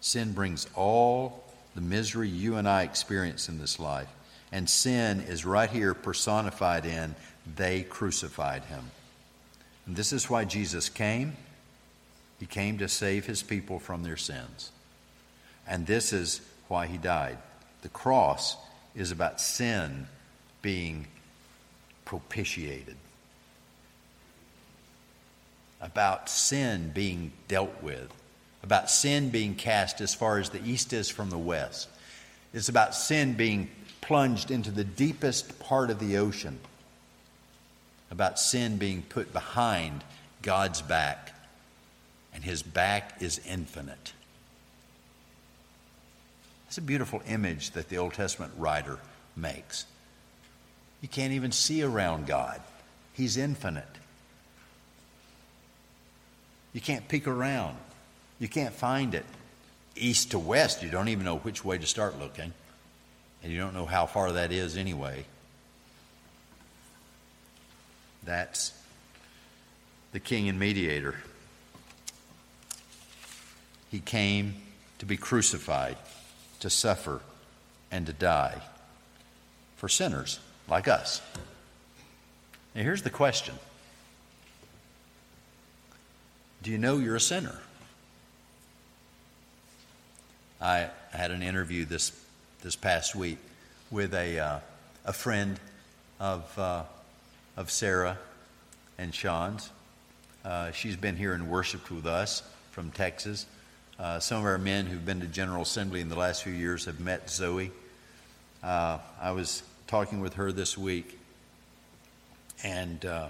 Sin 0.00 0.32
brings 0.32 0.66
all 0.74 1.44
the 1.74 1.80
misery 1.80 2.28
you 2.28 2.56
and 2.56 2.68
I 2.68 2.82
experience 2.82 3.48
in 3.48 3.58
this 3.58 3.78
life. 3.78 4.08
And 4.52 4.70
sin 4.70 5.20
is 5.20 5.44
right 5.44 5.68
here 5.68 5.94
personified 5.94 6.86
in 6.86 7.14
they 7.56 7.82
crucified 7.82 8.64
him. 8.64 8.90
And 9.86 9.94
this 9.94 10.12
is 10.12 10.28
why 10.28 10.44
Jesus 10.44 10.88
came. 10.88 11.36
He 12.40 12.46
came 12.46 12.78
to 12.78 12.88
save 12.88 13.26
his 13.26 13.42
people 13.42 13.78
from 13.78 14.02
their 14.02 14.16
sins. 14.16 14.72
And 15.66 15.86
this 15.86 16.12
is 16.12 16.40
why 16.68 16.86
he 16.86 16.98
died. 16.98 17.38
The 17.82 17.88
cross 17.88 18.56
is 18.94 19.10
about 19.10 19.40
sin 19.40 20.08
being 20.62 21.06
propitiated, 22.04 22.96
about 25.80 26.28
sin 26.28 26.90
being 26.94 27.32
dealt 27.48 27.82
with, 27.82 28.12
about 28.62 28.90
sin 28.90 29.30
being 29.30 29.54
cast 29.54 30.00
as 30.00 30.14
far 30.14 30.38
as 30.38 30.50
the 30.50 30.64
east 30.64 30.92
is 30.92 31.08
from 31.08 31.30
the 31.30 31.38
west. 31.38 31.88
It's 32.52 32.68
about 32.68 32.94
sin 32.94 33.34
being 33.34 33.70
plunged 34.00 34.50
into 34.50 34.70
the 34.70 34.84
deepest 34.84 35.58
part 35.58 35.90
of 35.90 35.98
the 35.98 36.16
ocean, 36.16 36.58
about 38.10 38.38
sin 38.38 38.76
being 38.78 39.02
put 39.02 39.32
behind 39.32 40.02
God's 40.42 40.80
back, 40.80 41.34
and 42.32 42.42
his 42.42 42.62
back 42.62 43.20
is 43.20 43.40
infinite. 43.46 44.12
It's 46.68 46.78
a 46.78 46.82
beautiful 46.82 47.22
image 47.28 47.70
that 47.72 47.88
the 47.88 47.98
Old 47.98 48.14
Testament 48.14 48.52
writer 48.56 48.98
makes. 49.36 49.86
You 51.00 51.08
can't 51.08 51.32
even 51.32 51.52
see 51.52 51.82
around 51.82 52.26
God, 52.26 52.60
He's 53.12 53.36
infinite. 53.36 53.84
You 56.76 56.82
can't 56.82 57.08
peek 57.08 57.26
around, 57.26 57.74
you 58.38 58.48
can't 58.48 58.74
find 58.74 59.14
it. 59.14 59.24
East 59.96 60.32
to 60.32 60.38
west, 60.38 60.82
you 60.82 60.90
don't 60.90 61.08
even 61.08 61.24
know 61.24 61.38
which 61.38 61.64
way 61.64 61.78
to 61.78 61.86
start 61.86 62.18
looking, 62.18 62.52
and 63.42 63.50
you 63.50 63.58
don't 63.58 63.72
know 63.72 63.86
how 63.86 64.04
far 64.04 64.32
that 64.32 64.52
is 64.52 64.76
anyway. 64.76 65.24
That's 68.24 68.74
the 70.12 70.20
king 70.20 70.50
and 70.50 70.58
mediator. 70.60 71.14
He 73.90 74.00
came 74.00 74.56
to 74.98 75.06
be 75.06 75.16
crucified 75.16 75.96
to 76.60 76.68
suffer 76.68 77.22
and 77.90 78.04
to 78.04 78.12
die 78.12 78.60
for 79.78 79.88
sinners 79.88 80.40
like 80.68 80.88
us. 80.88 81.22
Now, 82.74 82.82
here's 82.82 83.00
the 83.00 83.08
question 83.08 83.54
Do 86.66 86.72
you 86.72 86.78
know 86.78 86.98
you're 86.98 87.14
a 87.14 87.20
sinner? 87.20 87.54
I 90.60 90.88
had 91.12 91.30
an 91.30 91.40
interview 91.40 91.84
this, 91.84 92.10
this 92.62 92.74
past 92.74 93.14
week 93.14 93.38
with 93.92 94.12
a, 94.12 94.40
uh, 94.40 94.58
a 95.04 95.12
friend 95.12 95.60
of, 96.18 96.58
uh, 96.58 96.82
of 97.56 97.70
Sarah 97.70 98.18
and 98.98 99.14
Sean's. 99.14 99.70
Uh, 100.44 100.72
she's 100.72 100.96
been 100.96 101.14
here 101.14 101.34
and 101.34 101.48
worshiped 101.48 101.88
with 101.92 102.04
us 102.04 102.42
from 102.72 102.90
Texas. 102.90 103.46
Uh, 103.96 104.18
some 104.18 104.40
of 104.40 104.44
our 104.44 104.58
men 104.58 104.86
who've 104.86 105.06
been 105.06 105.20
to 105.20 105.28
General 105.28 105.62
Assembly 105.62 106.00
in 106.00 106.08
the 106.08 106.16
last 106.16 106.42
few 106.42 106.52
years 106.52 106.86
have 106.86 106.98
met 106.98 107.30
Zoe. 107.30 107.70
Uh, 108.64 108.98
I 109.22 109.30
was 109.30 109.62
talking 109.86 110.20
with 110.20 110.34
her 110.34 110.50
this 110.50 110.76
week, 110.76 111.16
and 112.64 113.04
uh, 113.04 113.28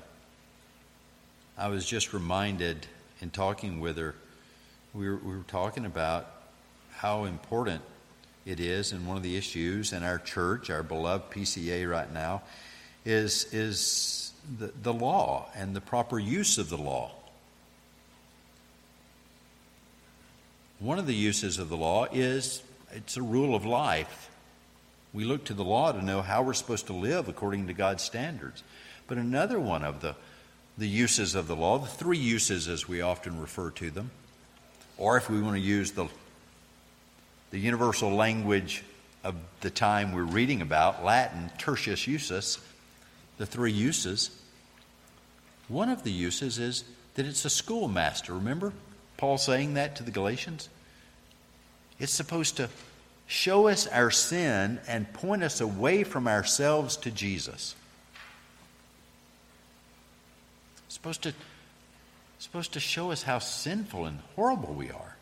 I 1.58 1.68
was 1.68 1.84
just 1.84 2.14
reminded 2.14 2.86
in 3.20 3.30
talking 3.30 3.80
with 3.80 3.96
her, 3.96 4.14
we 4.94 5.08
were, 5.08 5.16
we 5.16 5.36
were 5.36 5.44
talking 5.46 5.84
about 5.84 6.30
how 6.90 7.24
important 7.24 7.82
it 8.44 8.60
is, 8.60 8.92
and 8.92 9.06
one 9.06 9.16
of 9.16 9.22
the 9.22 9.36
issues 9.36 9.92
in 9.92 10.02
our 10.02 10.18
church, 10.18 10.70
our 10.70 10.82
beloved 10.82 11.30
PCA 11.30 11.90
right 11.90 12.12
now, 12.12 12.42
is, 13.04 13.52
is 13.52 14.32
the, 14.58 14.72
the 14.82 14.92
law 14.92 15.48
and 15.54 15.74
the 15.74 15.80
proper 15.80 16.18
use 16.18 16.58
of 16.58 16.68
the 16.68 16.78
law. 16.78 17.10
One 20.78 20.98
of 20.98 21.06
the 21.06 21.14
uses 21.14 21.58
of 21.58 21.68
the 21.68 21.76
law 21.76 22.06
is 22.12 22.62
it's 22.92 23.16
a 23.16 23.22
rule 23.22 23.54
of 23.54 23.64
life. 23.64 24.30
We 25.12 25.24
look 25.24 25.44
to 25.44 25.54
the 25.54 25.64
law 25.64 25.92
to 25.92 26.04
know 26.04 26.22
how 26.22 26.42
we're 26.42 26.54
supposed 26.54 26.86
to 26.88 26.92
live 26.92 27.28
according 27.28 27.66
to 27.68 27.72
God's 27.72 28.02
standards. 28.02 28.62
But 29.06 29.18
another 29.18 29.58
one 29.58 29.82
of 29.82 30.00
the, 30.00 30.14
the 30.78 30.88
uses 30.88 31.34
of 31.34 31.48
the 31.48 31.56
law, 31.56 31.78
the 31.78 31.86
three 31.86 32.18
uses 32.18 32.68
as 32.68 32.88
we 32.88 33.00
often 33.00 33.40
refer 33.40 33.70
to 33.70 33.90
them, 33.90 34.10
or 34.98 35.16
if 35.16 35.30
we 35.30 35.40
want 35.40 35.56
to 35.56 35.60
use 35.60 35.92
the, 35.92 36.06
the 37.50 37.58
universal 37.58 38.10
language 38.10 38.82
of 39.24 39.34
the 39.60 39.70
time 39.70 40.12
we're 40.12 40.22
reading 40.22 40.62
about, 40.62 41.04
Latin, 41.04 41.50
tertius 41.58 42.06
usus, 42.06 42.58
the 43.38 43.46
three 43.46 43.72
uses, 43.72 44.30
one 45.68 45.88
of 45.88 46.04
the 46.04 46.12
uses 46.12 46.58
is 46.58 46.84
that 47.14 47.26
it's 47.26 47.44
a 47.44 47.50
schoolmaster. 47.50 48.34
Remember? 48.34 48.72
Paul 49.16 49.38
saying 49.38 49.74
that 49.74 49.96
to 49.96 50.02
the 50.02 50.10
Galatians? 50.10 50.68
It's 51.98 52.12
supposed 52.12 52.58
to 52.58 52.68
show 53.26 53.66
us 53.68 53.86
our 53.88 54.10
sin 54.10 54.78
and 54.86 55.12
point 55.12 55.42
us 55.42 55.60
away 55.60 56.04
from 56.04 56.28
ourselves 56.28 56.96
to 56.98 57.10
Jesus. 57.10 57.74
It's 60.85 60.85
supposed 60.96 61.22
to, 61.22 61.34
supposed 62.38 62.72
to 62.72 62.80
show 62.80 63.12
us 63.12 63.22
how 63.22 63.38
sinful 63.38 64.06
and 64.06 64.18
horrible 64.34 64.72
we 64.72 64.90
are. 64.90 65.16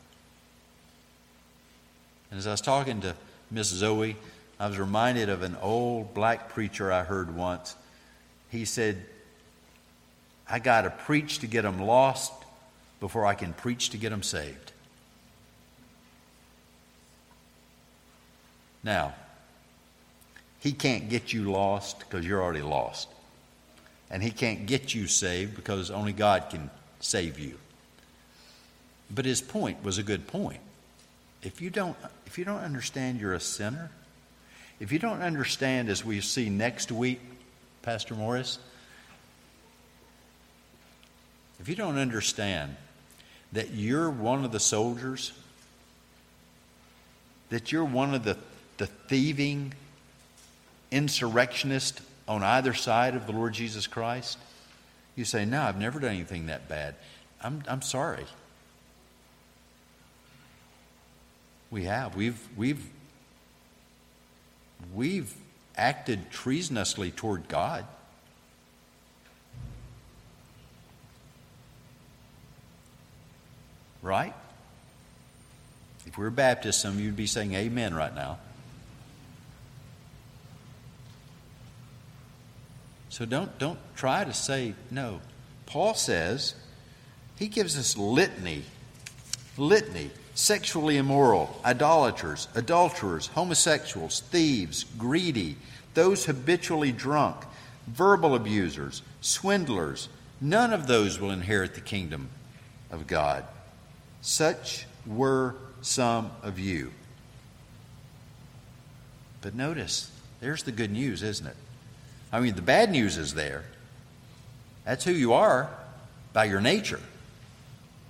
And 2.31 2.37
as 2.37 2.47
I 2.47 2.51
was 2.51 2.61
talking 2.61 3.01
to 3.01 3.13
Miss 3.51 3.67
Zoe, 3.67 4.15
I 4.57 4.67
was 4.67 4.79
reminded 4.79 5.27
of 5.27 5.41
an 5.41 5.57
old 5.61 6.13
black 6.13 6.47
preacher 6.49 6.93
I 6.93 7.03
heard 7.03 7.35
once. 7.35 7.75
He 8.49 8.63
said, 8.63 9.05
I 10.49 10.59
got 10.59 10.83
to 10.83 10.91
preach 10.91 11.39
to 11.39 11.47
get 11.47 11.63
them 11.63 11.81
lost 11.81 12.31
before 13.01 13.25
I 13.25 13.33
can 13.33 13.51
preach 13.51 13.89
to 13.89 13.97
get 13.97 14.11
them 14.11 14.23
saved. 14.23 14.71
Now, 18.81 19.13
he 20.59 20.71
can't 20.71 21.09
get 21.09 21.33
you 21.33 21.51
lost 21.51 21.99
because 21.99 22.25
you're 22.25 22.41
already 22.41 22.61
lost. 22.61 23.09
And 24.09 24.21
he 24.21 24.31
can't 24.31 24.65
get 24.65 24.93
you 24.93 25.07
saved 25.07 25.55
because 25.55 25.89
only 25.89 26.13
God 26.13 26.49
can 26.49 26.69
save 26.99 27.39
you. 27.39 27.57
But 29.09 29.25
his 29.25 29.41
point 29.41 29.83
was 29.83 29.97
a 29.97 30.03
good 30.03 30.27
point. 30.27 30.61
If 31.41 31.61
you 31.61 31.69
don't, 31.69 31.95
if 32.25 32.37
you 32.37 32.45
don't 32.45 32.61
understand 32.61 33.19
you're 33.19 33.33
a 33.33 33.39
sinner, 33.39 33.91
if 34.79 34.91
you 34.91 34.99
don't 34.99 35.21
understand, 35.21 35.89
as 35.89 36.03
we 36.03 36.19
see 36.21 36.49
next 36.49 36.91
week, 36.91 37.19
Pastor 37.81 38.15
Morris, 38.15 38.59
if 41.59 41.69
you 41.69 41.75
don't 41.75 41.97
understand 41.97 42.75
that 43.53 43.71
you're 43.73 44.09
one 44.09 44.43
of 44.43 44.51
the 44.51 44.59
soldiers, 44.59 45.31
that 47.49 47.71
you're 47.71 47.85
one 47.85 48.13
of 48.13 48.23
the, 48.23 48.37
the 48.77 48.87
thieving 48.87 49.73
insurrectionists 50.91 52.01
on 52.27 52.43
either 52.43 52.73
side 52.73 53.15
of 53.15 53.25
the 53.27 53.31
Lord 53.31 53.53
Jesus 53.53 53.87
Christ, 53.87 54.37
you 55.15 55.25
say, 55.25 55.45
No, 55.45 55.61
I've 55.61 55.79
never 55.79 55.99
done 55.99 56.11
anything 56.11 56.47
that 56.47 56.67
bad. 56.67 56.95
I'm, 57.41 57.63
I'm 57.67 57.81
sorry. 57.81 58.25
We 61.69 61.83
have. 61.83 62.15
We've, 62.15 62.39
we've, 62.55 62.83
we've 64.93 65.33
acted 65.75 66.31
treasonously 66.31 67.11
toward 67.11 67.47
God. 67.47 67.85
Right? 74.01 74.33
If 76.05 76.17
we 76.17 76.25
are 76.25 76.29
Baptists, 76.29 76.81
some 76.81 76.93
of 76.93 76.99
you 76.99 77.07
would 77.07 77.15
be 77.15 77.25
saying 77.27 77.53
amen 77.53 77.93
right 77.93 78.13
now. 78.13 78.37
So 83.15 83.23
don't, 83.23 83.57
don't 83.59 83.79
try 83.95 84.25
to 84.25 84.33
say 84.33 84.73
no. 84.91 85.21
Paul 85.67 85.93
says, 85.93 86.53
he 87.37 87.47
gives 87.47 87.79
us 87.79 87.95
litany, 87.95 88.63
litany, 89.57 90.09
sexually 90.33 90.97
immoral, 90.97 91.57
idolaters, 91.63 92.49
adulterers, 92.55 93.27
homosexuals, 93.27 94.19
thieves, 94.19 94.83
greedy, 94.97 95.55
those 95.93 96.25
habitually 96.25 96.91
drunk, 96.91 97.37
verbal 97.87 98.35
abusers, 98.35 99.01
swindlers. 99.21 100.09
None 100.41 100.73
of 100.73 100.85
those 100.85 101.17
will 101.17 101.31
inherit 101.31 101.73
the 101.73 101.79
kingdom 101.79 102.27
of 102.91 103.07
God. 103.07 103.45
Such 104.19 104.87
were 105.07 105.55
some 105.81 106.31
of 106.43 106.59
you. 106.59 106.91
But 109.39 109.55
notice, 109.55 110.11
there's 110.41 110.63
the 110.63 110.73
good 110.73 110.91
news, 110.91 111.23
isn't 111.23 111.47
it? 111.47 111.55
I 112.35 112.41
mean, 112.41 112.55
the 112.55 112.61
bad 112.61 112.91
news 112.91 113.17
is 113.17 113.33
there. 113.33 113.63
That's 114.83 115.05
who 115.05 115.13
you 115.13 115.31
are 115.31 115.69
by 116.33 116.43
your 116.43 116.59
nature. 116.59 116.99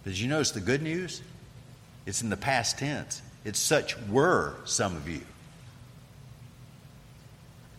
But 0.04 0.10
did 0.10 0.20
you 0.20 0.28
notice 0.28 0.50
the 0.50 0.62
good 0.62 0.82
news? 0.82 1.22
It's 2.08 2.24
in 2.24 2.32
the 2.32 2.38
past 2.38 2.80
tense. 2.80 3.22
It's 3.44 3.60
such 3.60 3.96
were 4.08 4.56
some 4.66 4.96
of 4.96 5.08
you. 5.08 5.22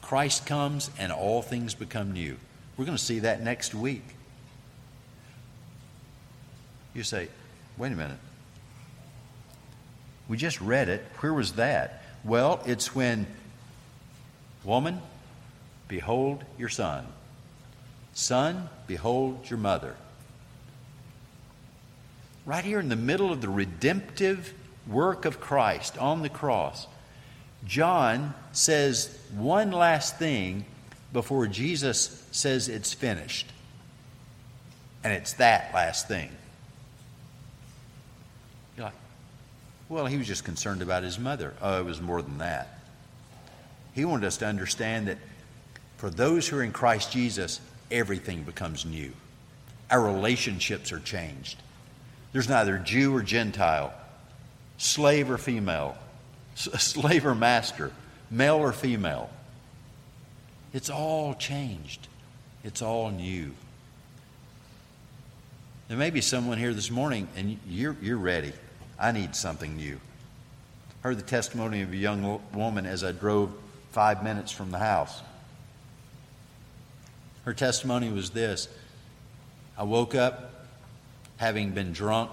Christ 0.02 0.46
comes 0.46 0.88
and 1.00 1.10
all 1.10 1.42
things 1.42 1.74
become 1.74 2.12
new. 2.12 2.36
We're 2.76 2.84
going 2.84 2.96
to 2.96 3.02
see 3.02 3.18
that 3.18 3.42
next 3.42 3.74
week. 3.74 4.04
You 6.94 7.02
say, 7.02 7.26
wait 7.76 7.90
a 7.90 7.96
minute. 7.96 8.18
We 10.28 10.36
just 10.36 10.60
read 10.60 10.88
it. 10.88 11.04
Where 11.18 11.34
was 11.34 11.54
that? 11.54 12.04
Well, 12.22 12.62
it's 12.66 12.94
when, 12.94 13.26
woman, 14.62 15.02
behold 15.88 16.44
your 16.58 16.68
son. 16.68 17.06
Son, 18.14 18.68
behold 18.86 19.48
your 19.50 19.58
mother. 19.58 19.94
Right 22.44 22.64
here 22.64 22.80
in 22.80 22.88
the 22.88 22.96
middle 22.96 23.32
of 23.32 23.40
the 23.40 23.48
redemptive 23.48 24.54
work 24.86 25.24
of 25.24 25.40
Christ 25.40 25.98
on 25.98 26.22
the 26.22 26.28
cross, 26.28 26.86
John 27.66 28.34
says 28.52 29.16
one 29.34 29.72
last 29.72 30.18
thing 30.18 30.64
before 31.12 31.46
Jesus 31.46 32.24
says 32.30 32.68
it's 32.68 32.94
finished. 32.94 33.46
And 35.02 35.12
it's 35.12 35.34
that 35.34 35.72
last 35.74 36.08
thing. 36.08 36.30
You're 38.76 38.86
like, 38.86 38.94
well, 39.88 40.06
he 40.06 40.16
was 40.16 40.26
just 40.26 40.44
concerned 40.44 40.82
about 40.82 41.02
his 41.02 41.18
mother. 41.18 41.54
Oh, 41.60 41.80
it 41.80 41.84
was 41.84 42.00
more 42.00 42.22
than 42.22 42.38
that. 42.38 42.80
He 43.94 44.04
wanted 44.04 44.26
us 44.26 44.36
to 44.38 44.46
understand 44.46 45.08
that 45.08 45.18
for 45.96 46.10
those 46.10 46.46
who 46.46 46.58
are 46.58 46.62
in 46.62 46.72
Christ 46.72 47.12
Jesus, 47.12 47.60
everything 47.90 48.42
becomes 48.42 48.84
new. 48.84 49.12
Our 49.90 50.02
relationships 50.02 50.92
are 50.92 51.00
changed. 51.00 51.58
There's 52.32 52.48
neither 52.48 52.78
Jew 52.78 53.14
or 53.14 53.22
Gentile, 53.22 53.94
slave 54.78 55.30
or 55.30 55.38
female, 55.38 55.96
slave 56.54 57.24
or 57.24 57.34
master, 57.34 57.92
male 58.30 58.56
or 58.56 58.72
female. 58.72 59.30
It's 60.72 60.90
all 60.90 61.34
changed. 61.34 62.08
It's 62.64 62.82
all 62.82 63.10
new. 63.10 63.52
There 65.88 65.96
may 65.96 66.10
be 66.10 66.20
someone 66.20 66.58
here 66.58 66.74
this 66.74 66.90
morning 66.90 67.28
and 67.36 67.58
you're, 67.68 67.96
you're 68.02 68.18
ready. 68.18 68.52
I 68.98 69.12
need 69.12 69.36
something 69.36 69.76
new. 69.76 70.00
Heard 71.02 71.16
the 71.16 71.22
testimony 71.22 71.82
of 71.82 71.92
a 71.92 71.96
young 71.96 72.40
woman 72.52 72.86
as 72.86 73.04
I 73.04 73.12
drove 73.12 73.52
five 73.92 74.24
minutes 74.24 74.50
from 74.50 74.72
the 74.72 74.78
house. 74.78 75.22
Her 77.46 77.54
testimony 77.54 78.10
was 78.10 78.30
this 78.30 78.68
I 79.78 79.84
woke 79.84 80.14
up 80.14 80.66
having 81.38 81.70
been 81.70 81.92
drunk, 81.92 82.30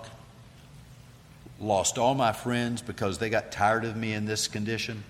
lost 1.60 1.97
all 1.97 2.15
my 2.15 2.34
friends 2.34 2.82
because 2.82 3.19
they 3.19 3.30
got 3.30 3.52
tired 3.52 3.86
of 3.86 3.95
me 3.95 4.12
in 4.13 4.26
this 4.26 4.47
condition. 4.47 5.04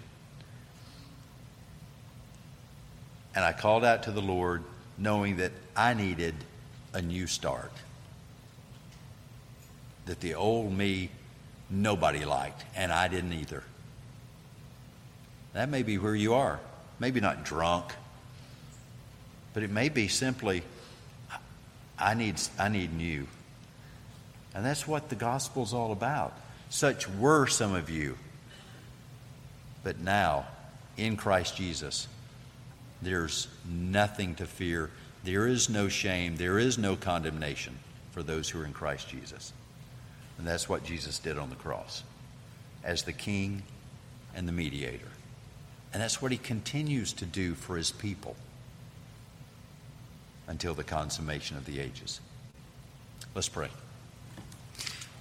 And 3.34 3.44
I 3.44 3.54
called 3.54 3.84
out 3.84 4.04
to 4.04 4.12
the 4.12 4.22
Lord 4.22 4.64
knowing 4.98 5.38
that 5.38 5.54
I 5.76 5.96
needed 5.96 6.36
a 6.92 7.02
new 7.02 7.26
start. 7.26 7.72
That 10.06 10.20
the 10.20 10.36
old 10.36 10.72
me 10.72 11.10
nobody 11.70 12.26
liked, 12.26 12.66
and 12.76 12.92
I 12.92 13.08
didn't 13.08 13.34
either. 13.34 13.64
That 15.54 15.70
may 15.70 15.82
be 15.82 15.98
where 15.98 16.14
you 16.14 16.34
are. 16.34 16.60
Maybe 17.00 17.22
not 17.22 17.46
drunk, 17.46 17.94
but 19.54 19.64
it 19.64 19.70
may 19.70 19.90
be 19.90 20.08
simply, 20.08 20.64
I 21.98 22.14
need, 22.14 22.42
I 22.60 22.70
need 22.70 22.94
new. 22.94 23.28
And 24.56 24.66
that's 24.66 24.88
what 24.88 25.10
the 25.10 25.16
gospel's 25.16 25.74
all 25.74 25.92
about. 25.92 26.34
Such 26.70 27.08
were 27.08 27.48
some 27.48 27.76
of 27.76 27.90
you. 27.90 28.18
But 29.84 30.00
now, 30.00 30.46
in 30.98 31.18
Christ 31.18 31.56
Jesus, 31.56 32.08
there's 33.02 33.48
nothing 33.70 34.36
to 34.36 34.46
fear. 34.46 34.90
There 35.24 35.48
is 35.48 35.70
no 35.70 35.88
shame. 35.88 36.38
There 36.38 36.58
is 36.58 36.78
no 36.78 36.96
condemnation 36.96 37.78
for 38.12 38.24
those 38.24 38.50
who 38.50 38.62
are 38.62 38.66
in 38.66 38.74
Christ 38.74 39.10
Jesus. 39.10 39.54
And 40.38 40.48
that's 40.48 40.68
what 40.68 40.84
Jesus 40.84 41.20
did 41.20 41.38
on 41.38 41.50
the 41.50 41.56
cross 41.56 42.04
as 42.84 43.04
the 43.04 43.14
King 43.14 43.64
and 44.36 44.48
the 44.48 44.52
mediator. 44.52 45.08
And 45.94 46.02
that's 46.02 46.22
what 46.22 46.32
he 46.32 46.38
continues 46.38 47.14
to 47.14 47.26
do 47.26 47.54
for 47.54 47.78
his 47.78 47.92
people 47.92 48.36
until 50.48 50.74
the 50.74 50.84
consummation 50.84 51.58
of 51.58 51.66
the 51.66 51.80
ages. 51.80 52.20
Let's 53.36 53.50
pray. 53.50 53.70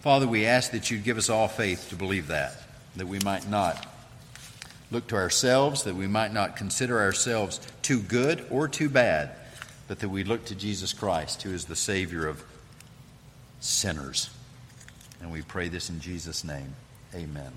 Father, 0.00 0.26
we 0.26 0.46
ask 0.46 0.72
that 0.72 0.90
you'd 0.90 1.04
give 1.04 1.16
us 1.16 1.30
all 1.30 1.48
faith 1.48 1.88
to 1.90 1.96
believe 1.96 2.26
that, 2.28 2.54
that 2.96 3.06
we 3.06 3.20
might 3.20 3.48
not 3.48 3.86
look 4.90 5.06
to 5.08 5.16
ourselves, 5.16 5.84
that 5.84 5.94
we 5.94 6.06
might 6.06 6.32
not 6.32 6.56
consider 6.56 7.00
ourselves 7.00 7.60
too 7.82 8.00
good 8.00 8.44
or 8.50 8.68
too 8.68 8.88
bad, 8.88 9.30
but 9.88 10.00
that 10.00 10.08
we 10.08 10.24
look 10.24 10.44
to 10.46 10.54
Jesus 10.54 10.92
Christ, 10.92 11.42
who 11.42 11.52
is 11.52 11.64
the 11.64 11.76
Savior 11.76 12.26
of 12.26 12.44
sinners. 13.60 14.28
And 15.20 15.32
we 15.32 15.42
pray 15.42 15.68
this 15.68 15.88
in 15.88 16.00
Jesus' 16.00 16.44
name. 16.44 16.74
Amen. 17.14 17.52